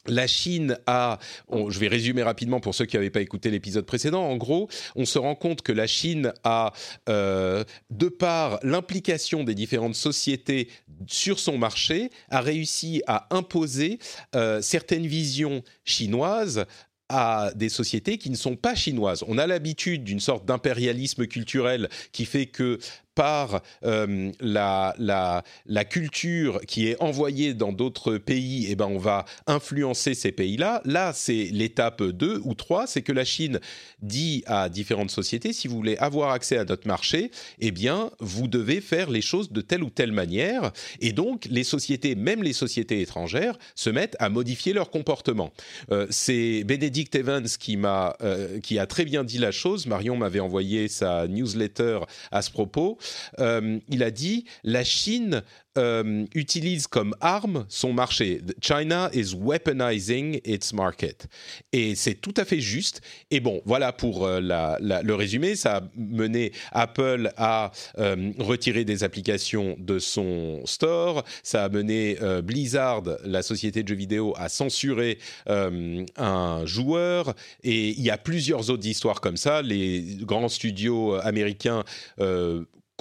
[0.07, 1.19] la Chine a,
[1.51, 5.05] je vais résumer rapidement pour ceux qui n'avaient pas écouté l'épisode précédent, en gros, on
[5.05, 6.73] se rend compte que la Chine a,
[7.09, 10.69] euh, de par l'implication des différentes sociétés
[11.07, 13.99] sur son marché, a réussi à imposer
[14.35, 16.65] euh, certaines visions chinoises
[17.09, 19.23] à des sociétés qui ne sont pas chinoises.
[19.27, 22.79] On a l'habitude d'une sorte d'impérialisme culturel qui fait que
[23.15, 28.97] par euh, la, la, la, culture qui est envoyée dans d'autres pays, eh ben on
[28.97, 30.81] va influencer ces pays-là.
[30.85, 33.59] Là, c'est l'étape 2 ou 3, c'est que la Chine
[34.01, 38.47] dit à différentes sociétés, si vous voulez avoir accès à notre marché, eh bien, vous
[38.47, 40.71] devez faire les choses de telle ou telle manière.
[40.99, 45.51] Et donc, les sociétés, même les sociétés étrangères, se mettent à modifier leur comportement.
[45.91, 49.85] Euh, c'est Benedict Evans qui, m'a, euh, qui a très bien dit la chose.
[49.85, 51.99] Marion m'avait envoyé sa newsletter
[52.31, 52.97] à ce propos.
[53.39, 55.43] Euh, il a dit la Chine
[55.77, 58.41] euh, utilise comme arme son marché.
[58.59, 61.27] China is weaponizing its market.
[61.71, 62.99] Et c'est tout à fait juste.
[63.29, 65.55] Et bon, voilà pour euh, le résumé.
[65.55, 71.23] Ça a mené Apple à euh, retirer des applications de son store.
[71.41, 77.33] Ça a mené Blizzard, la société de jeux vidéo, à censurer un joueur.
[77.63, 79.61] Et il y a plusieurs autres histoires comme ça.
[79.61, 81.85] Les grands studios américains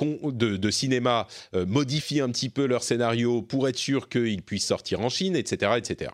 [0.06, 1.26] de, cinéma
[1.66, 5.72] modifient un petit peu leur scénario pour être sûr qu'ils puissent sortir en Chine, etc.
[5.76, 6.10] etc.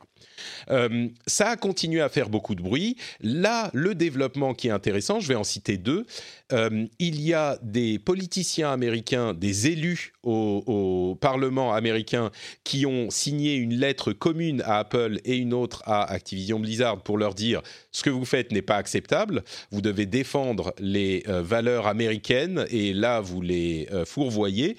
[0.70, 2.96] Euh, ça a continué à faire beaucoup de bruit.
[3.20, 6.06] Là, le développement qui est intéressant, je vais en citer deux.
[6.52, 12.30] Euh, il y a des politiciens américains, des élus au, au, Parlement américain
[12.62, 17.18] qui ont signé une lettre commune à Apple et une autre à Activision Blizzard pour
[17.18, 21.86] leur dire ce que vous faites n'est pas acceptable, vous devez défendre les euh, valeurs
[21.86, 24.76] américaines et là vous les fourvoyez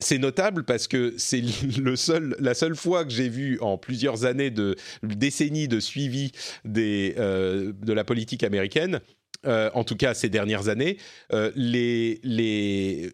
[0.00, 1.42] c'est notable parce que c'est
[1.78, 6.32] le seul, la seule fois que j'ai vu en plusieurs années de décennies de suivi
[6.64, 9.00] des, euh, de la politique américaine,
[9.46, 10.98] euh, en tout cas ces dernières années,
[11.32, 13.12] euh, les, les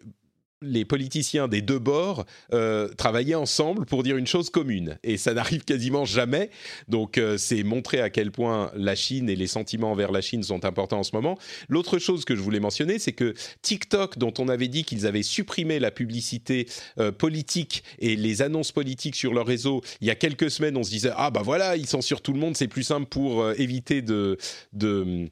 [0.61, 4.97] les politiciens des deux bords euh, travaillaient ensemble pour dire une chose commune.
[5.03, 6.49] Et ça n'arrive quasiment jamais.
[6.87, 10.43] Donc euh, c'est montrer à quel point la Chine et les sentiments envers la Chine
[10.43, 11.37] sont importants en ce moment.
[11.69, 15.23] L'autre chose que je voulais mentionner, c'est que TikTok, dont on avait dit qu'ils avaient
[15.23, 16.67] supprimé la publicité
[16.99, 20.83] euh, politique et les annonces politiques sur leur réseau, il y a quelques semaines, on
[20.83, 24.01] se disait, ah bah voilà, ils censurent tout le monde, c'est plus simple pour éviter
[24.01, 24.37] de...
[24.73, 25.29] de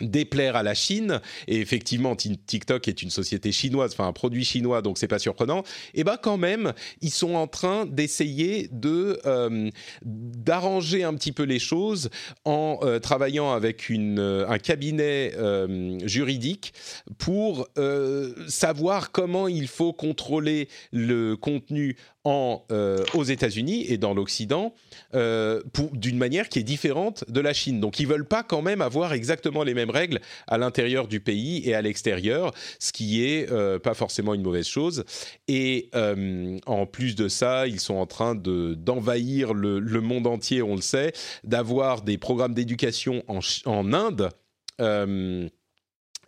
[0.00, 4.82] déplaire à la Chine et effectivement TikTok est une société chinoise enfin un produit chinois
[4.82, 5.62] donc c'est pas surprenant
[5.94, 9.70] et ben quand même ils sont en train d'essayer de euh,
[10.02, 12.10] d'arranger un petit peu les choses
[12.44, 15.32] en euh, travaillant avec une euh, un cabinet
[16.04, 16.72] juridique
[17.18, 17.68] pour
[18.48, 21.96] savoir comment il faut contrôler le contenu
[22.26, 24.74] euh, aux États-Unis et dans l'Occident
[25.14, 27.80] euh, d'une manière qui est différente de la Chine.
[27.80, 31.62] Donc ils veulent pas quand même avoir exactement les mêmes règles à l'intérieur du pays
[31.68, 35.04] et à l'extérieur, ce qui est euh, pas forcément une mauvaise chose.
[35.48, 35.90] Et
[36.66, 40.82] en plus de ça, ils sont en train d'envahir le, le, monde entier, on le
[40.82, 41.12] sait,
[41.44, 44.30] d'avoir des programmes d'éducation en, en Inde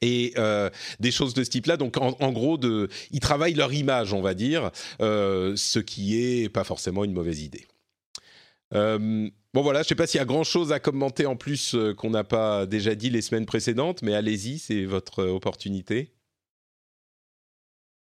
[0.03, 1.77] et euh, des choses de ce type-là.
[1.77, 6.49] Donc, en, gros, de, ils travaillent leur image, on va dire, euh, ce qui est
[6.49, 7.67] pas forcément une mauvaise idée.
[8.75, 12.11] Euh, bon voilà, je sais pas s'il y a grand-chose à commenter en plus qu'on
[12.11, 16.15] n'a pas déjà dit les semaines précédentes, mais allez-y, c'est votre opportunité.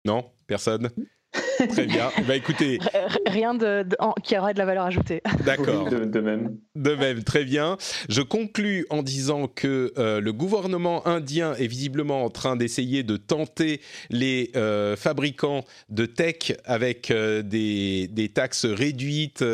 [0.04, 0.90] Non Personne?
[1.68, 2.10] Très bien.
[2.26, 2.78] Bah écoutez.
[3.26, 3.86] Rien de,
[4.22, 5.22] qui aurait de la valeur ajoutée.
[5.44, 5.88] D'accord.
[5.88, 6.56] de, même.
[6.74, 7.76] De même, très bien.
[8.08, 13.16] Je conclus en disant que euh, le gouvernement indien est visiblement en train d'essayer de
[13.16, 13.80] tenter
[14.10, 19.44] les euh, fabricants de tech avec euh, des, des, taxes réduites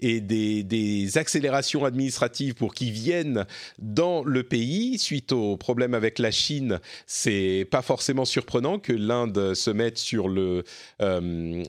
[0.00, 3.46] et des, des, accélérations administratives pour qu'ils viennent
[3.78, 4.98] dans le pays.
[4.98, 10.28] Suite au problème avec la Chine, c'est pas forcément surprenant que l'Inde se mette sur
[10.28, 10.64] le
[11.00, 11.20] euh,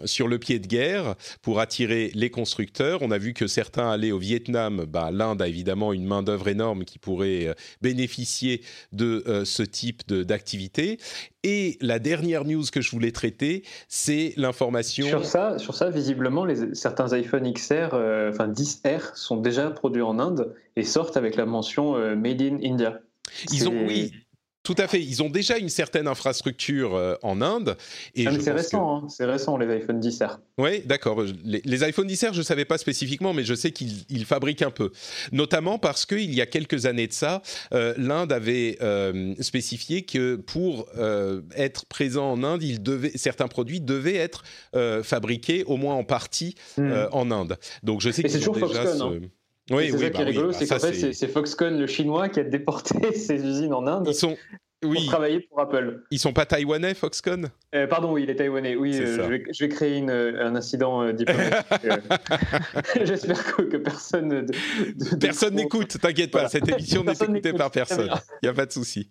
[0.05, 3.01] sur le pied de guerre pour attirer les constructeurs.
[3.01, 4.85] On a vu que certains allaient au Vietnam.
[4.87, 8.61] Bah, L'Inde a évidemment une main-d'œuvre énorme qui pourrait euh, bénéficier
[8.91, 10.99] de euh, ce type d'activité.
[11.43, 15.07] Et la dernière news que je voulais traiter, c'est l'information.
[15.07, 17.95] Sur ça, sur ça, visiblement, les, certains iPhone XR,
[18.29, 22.99] enfin 10R, sont déjà produits en Inde et sortent avec la mention Made in India.
[23.51, 24.11] Ils ont, oui,
[24.63, 25.01] tout à fait.
[25.01, 27.77] Ils ont déjà une certaine infrastructure euh, en Inde.
[28.13, 29.07] Et ah, c'est récent, hein.
[29.09, 30.37] c'est récent les iPhone 10R.
[30.59, 31.23] Oui, d'accord.
[31.43, 34.71] Les, les, iPhone 10R, je ne savais pas spécifiquement, mais je sais qu'ils fabriquent un
[34.71, 34.91] peu.
[35.31, 37.41] Notamment parce qu'il y a quelques années de ça,
[37.73, 40.87] euh, l'Inde avait euh, spécifié que pour
[41.55, 44.43] être présent en Inde, il devait, certains produits devaient être
[45.03, 46.91] fabriqués au moins en partie hmm.
[47.11, 47.57] en Inde.
[47.83, 49.27] Donc je sais qu'ils ont déjà Foxconn, hein.
[49.71, 52.29] Oui, c'est ça qui est bah rigolo, c'est bah qu'en fait, c'est Foxconn, le chinois,
[52.29, 54.07] qui a déporté ses usines en Inde.
[54.07, 54.37] Ils sont,
[54.83, 54.97] oui.
[54.99, 56.03] pour travailler pour Apple.
[56.11, 57.49] Ils sont pas taïwanais, Foxconn?
[57.73, 58.75] Euh, Pardon, oui, il est taïwanais.
[58.75, 61.55] Oui, euh, je, vais, je, vais, créer une, un incident euh, diplomatique.
[63.03, 64.45] J'espère que, personne.
[64.45, 66.49] De, personne n'écoute, t'inquiète pas.
[66.49, 68.09] Cette émission n'est écoutée par personne.
[68.41, 69.07] Il n'y a pas de souci.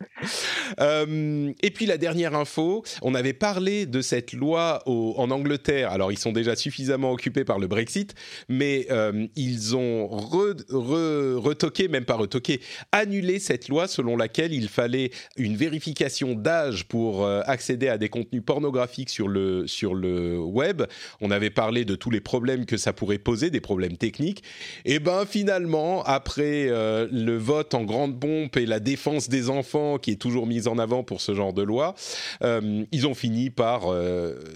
[0.78, 5.90] et puis la dernière info, on avait parlé de cette loi au, en Angleterre.
[5.90, 8.14] Alors ils sont déjà suffisamment occupés par le Brexit,
[8.48, 8.88] mais
[9.36, 12.60] ils ont re, re, retoqué, même pas retoqué,
[12.92, 18.08] annulé cette loi selon laquelle il fallait une vérification d'âge pour euh, accéder à des
[18.08, 20.82] contenus pornographiques sur le, sur le web.
[21.20, 24.42] On avait parlé de tous les problèmes que ça pourrait poser, des problèmes techniques.
[24.86, 29.98] Et ben finalement, après euh, le vote en grande pompe et la défense des enfants
[29.98, 31.94] qui est toujours mise en avant pour ce genre de loi,
[32.42, 33.82] ils ont fini par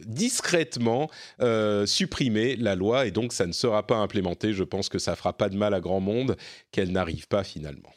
[0.06, 1.10] discrètement
[1.84, 4.52] supprimer la loi et donc ça ne sera pas implémenté.
[4.52, 6.36] Je pense que ça fera pas de mal à grand monde
[6.72, 7.92] qu'elle n'arrive pas finalement.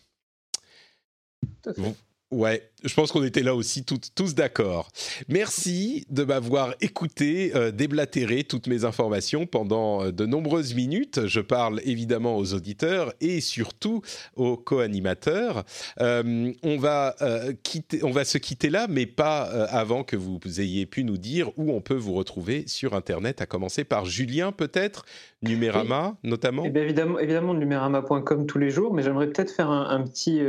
[2.31, 4.89] Ouais, je pense qu'on était là aussi tous d'accord.
[5.27, 11.27] Merci de m'avoir écouté euh, déblatérer toutes mes informations pendant euh, de nombreuses minutes.
[11.27, 14.01] Je parle évidemment aux auditeurs et surtout
[14.35, 15.63] aux co-animateurs.
[15.99, 17.15] Euh, on va
[17.63, 21.49] quitter, on va se quitter là, mais pas avant que vous ayez pu nous dire
[21.57, 23.41] où on peut vous retrouver sur Internet.
[23.41, 25.05] À commencer par Julien, peut-être?
[25.43, 26.63] Numérama, notamment?
[26.65, 30.41] Eh évidemment, évidemment, numérama.com tous les jours, mais j'aimerais peut-être faire un, petit,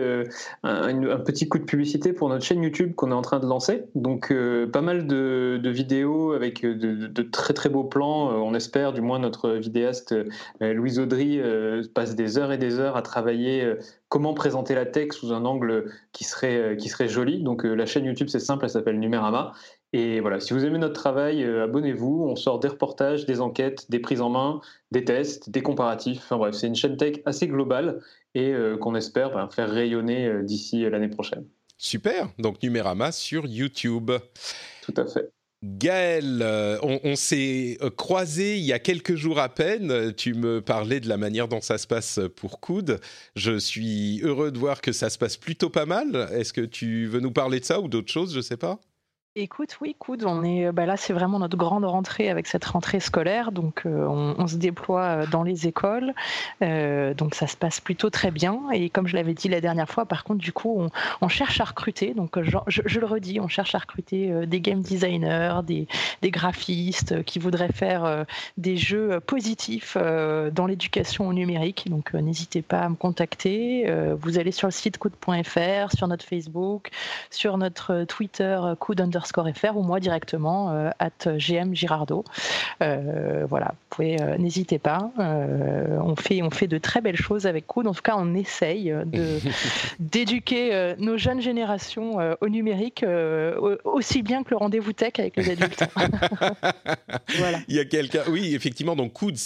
[0.62, 3.84] un petit coup de publicité pour notre chaîne YouTube qu'on est en train de lancer.
[3.94, 8.30] Donc, euh, pas mal de, vidéos avec de, très très beaux plans.
[8.30, 11.40] Euh, on espère, du moins, notre vidéaste euh, Louise Audry
[11.94, 13.74] passe des heures et des heures à travailler
[14.08, 17.42] comment présenter la tech sous un angle qui serait, qui serait joli.
[17.42, 19.52] Donc, la chaîne YouTube, c'est simple, elle s'appelle Numérama.
[19.92, 22.26] Et voilà, si vous aimez notre travail, abonnez-vous.
[22.28, 26.18] On sort des reportages, des enquêtes, des prises en main, des tests, des comparatifs.
[26.18, 28.00] Enfin bref, c'est une chaîne tech assez globale
[28.34, 31.46] et qu'on espère ben, faire rayonner d'ici l'année prochaine.
[31.78, 34.10] Super, donc Numérama sur YouTube.
[34.82, 35.30] Tout à fait.
[35.64, 40.14] Gaël, euh, on, s'est euh, croisé il y a quelques jours à peine.
[40.14, 43.00] Tu me parlais de la manière dont ça se passe pour Coude.
[43.34, 46.28] Je suis heureux de voir que ça se passe plutôt pas mal.
[46.32, 48.32] Est-ce que tu veux nous parler de ça ou d'autres choses?
[48.32, 48.80] Je ne sais pas.
[49.36, 52.98] Écoute, oui, écoute, on est, bah là, c'est vraiment notre grande rentrée avec cette rentrée
[52.98, 53.52] scolaire.
[53.52, 56.12] Donc, euh, on, se déploie euh, dans les écoles.
[56.62, 58.58] Euh, donc, ça se passe plutôt très bien.
[58.72, 60.88] Et comme je l'avais dit la dernière fois, par contre, du coup,
[61.20, 62.14] on, cherche à recruter.
[62.14, 65.86] Donc, je, le redis, on cherche à recruter des game designers, des,
[66.30, 68.24] graphistes qui voudraient faire
[68.56, 71.84] des jeux positifs dans l'éducation au numérique.
[71.88, 73.86] Donc, n'hésitez pas à me contacter.
[74.20, 76.90] vous allez sur le site code.fr, sur notre Facebook,
[77.30, 82.24] sur notre Twitter, code underscore fr ou moi directement euh, at gm girardo.
[82.82, 85.10] Euh, voilà, vous pouvez, euh, n'hésitez pas.
[85.18, 87.86] on fait on fait de très belles choses avec Coude.
[87.86, 89.38] En tout cas, on essaye de
[89.98, 93.04] d'éduquer nos jeunes générations au numérique
[93.84, 95.84] aussi bien que le rendez-vous tech avec les adultes.
[97.38, 97.58] voilà.
[97.68, 99.36] Il y a quelqu'un, oui, effectivement, donc Coude,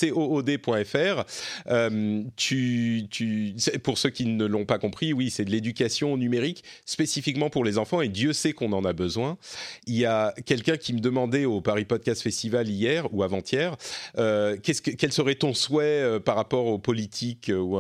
[2.37, 7.51] tu, tu, pour ceux qui ne l'ont pas compris, oui, c'est de l'éducation numérique spécifiquement
[7.51, 9.39] pour les enfants et Dieu sait qu'on en a besoin.
[9.87, 13.77] Il y a quelqu'un qui me demandait au Paris Podcast Festival hier ou avant-hier,
[14.19, 17.79] euh, quel serait ton souhait euh, par rapport aux politiques euh, ou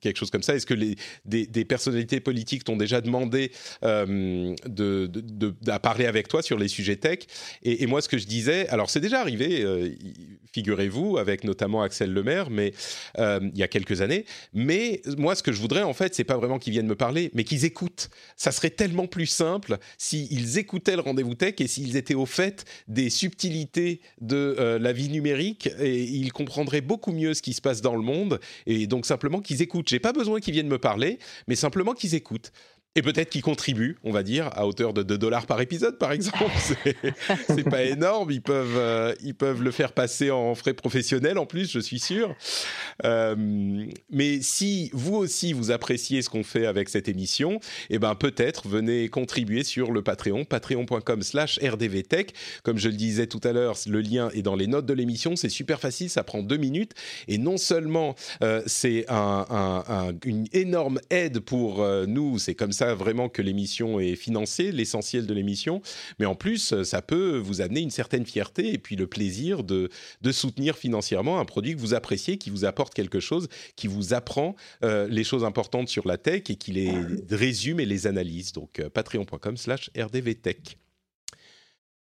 [0.00, 0.54] quelque chose comme ça?
[0.54, 3.52] Est-ce que les, des, personnalités politiques t'ont déjà demandé
[3.82, 4.56] de,
[5.78, 7.20] parler avec toi sur les sujets tech?
[7.62, 9.96] Et, moi, ce que je disais, alors c'est déjà arrivé,
[10.52, 12.72] figurez-vous, avec notamment Axel Lemaire, mais
[13.18, 14.24] il y a quelques années.
[14.52, 17.30] Mais moi, ce que je voudrais, en fait, c'est pas vraiment qu'ils viennent me parler,
[17.34, 18.10] mais qu'ils écoutent.
[18.36, 22.64] Ça serait tellement plus simple s'ils écoutaient le rendez-vous tech et s'ils étaient au fait
[22.88, 27.80] des subtilités de euh, la vie numérique, ils comprendraient beaucoup mieux ce qui se passe
[27.80, 28.40] dans le monde.
[28.66, 29.88] Et donc simplement qu'ils écoutent.
[29.88, 31.18] J'ai pas besoin qu'ils viennent me parler,
[31.48, 32.52] mais simplement qu'ils écoutent.
[32.94, 36.12] Et peut-être qu'ils contribuent, on va dire, à hauteur de 2 dollars par épisode, par
[36.12, 36.52] exemple.
[37.46, 38.30] C'est pas énorme.
[38.30, 41.98] Ils peuvent, euh, ils peuvent le faire passer en frais professionnels, en plus, je suis
[41.98, 42.34] sûr.
[43.06, 43.34] Euh,
[44.10, 48.68] mais si vous aussi, vous appréciez ce qu'on fait avec cette émission, eh ben, peut-être
[48.68, 52.34] venez contribuer sur le Patreon, patreon.com slash rdvtech.
[52.62, 55.34] Comme je le disais tout à l'heure, le lien est dans les notes de l'émission.
[55.34, 56.92] C'est super facile, ça prend deux minutes.
[57.26, 63.28] Et non seulement euh, c'est un, une énorme aide pour nous, c'est comme ça vraiment
[63.28, 65.82] que l'émission est financée, l'essentiel de l'émission,
[66.18, 69.88] mais en plus, ça peut vous amener une certaine fierté et puis le plaisir de,
[70.20, 74.14] de soutenir financièrement un produit que vous appréciez, qui vous apporte quelque chose, qui vous
[74.14, 76.92] apprend euh, les choses importantes sur la tech et qui les
[77.30, 78.52] résume et les analyse.
[78.52, 80.81] Donc, euh, patreon.com slash rdvtech.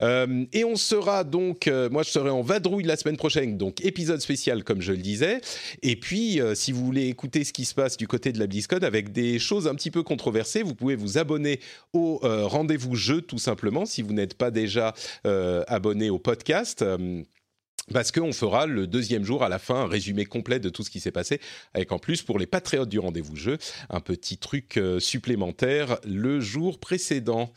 [0.02, 3.85] Euh, et on sera donc, euh, moi je serai en vadrouille la semaine prochaine, donc
[3.85, 5.40] épisode spécial comme je le disais.
[5.82, 8.47] Et puis, euh, si vous voulez écouter ce qui se passe du côté de la
[8.47, 11.60] BlizzCon avec des choses un petit peu controversées, vous pouvez vous abonner
[11.93, 14.94] au rendez-vous jeu tout simplement si vous n'êtes pas déjà
[15.24, 16.85] abonné au podcast
[17.93, 20.90] parce qu'on fera le deuxième jour à la fin un résumé complet de tout ce
[20.90, 21.40] qui s'est passé,
[21.74, 23.59] avec en plus pour les patriotes du rendez-vous jeu
[23.89, 27.52] un petit truc supplémentaire le jour précédent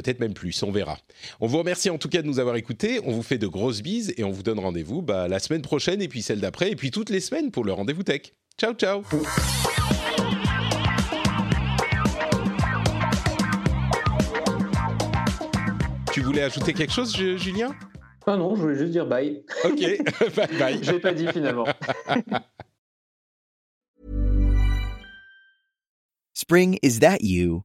[0.00, 0.96] peut-être même plus, on verra.
[1.40, 3.82] On vous remercie en tout cas de nous avoir écoutés, on vous fait de grosses
[3.82, 6.76] bises et on vous donne rendez-vous bah, la semaine prochaine et puis celle d'après et
[6.76, 8.32] puis toutes les semaines pour le rendez-vous tech.
[8.56, 9.02] Ciao ciao
[16.12, 17.74] Tu voulais ajouter quelque chose, Julien?
[18.24, 19.42] Ah non, je voulais juste dire bye.
[19.64, 19.80] Ok,
[20.36, 20.78] bye bye.
[20.80, 21.66] J'ai pas dit finalement.
[26.34, 27.64] Spring, is that you?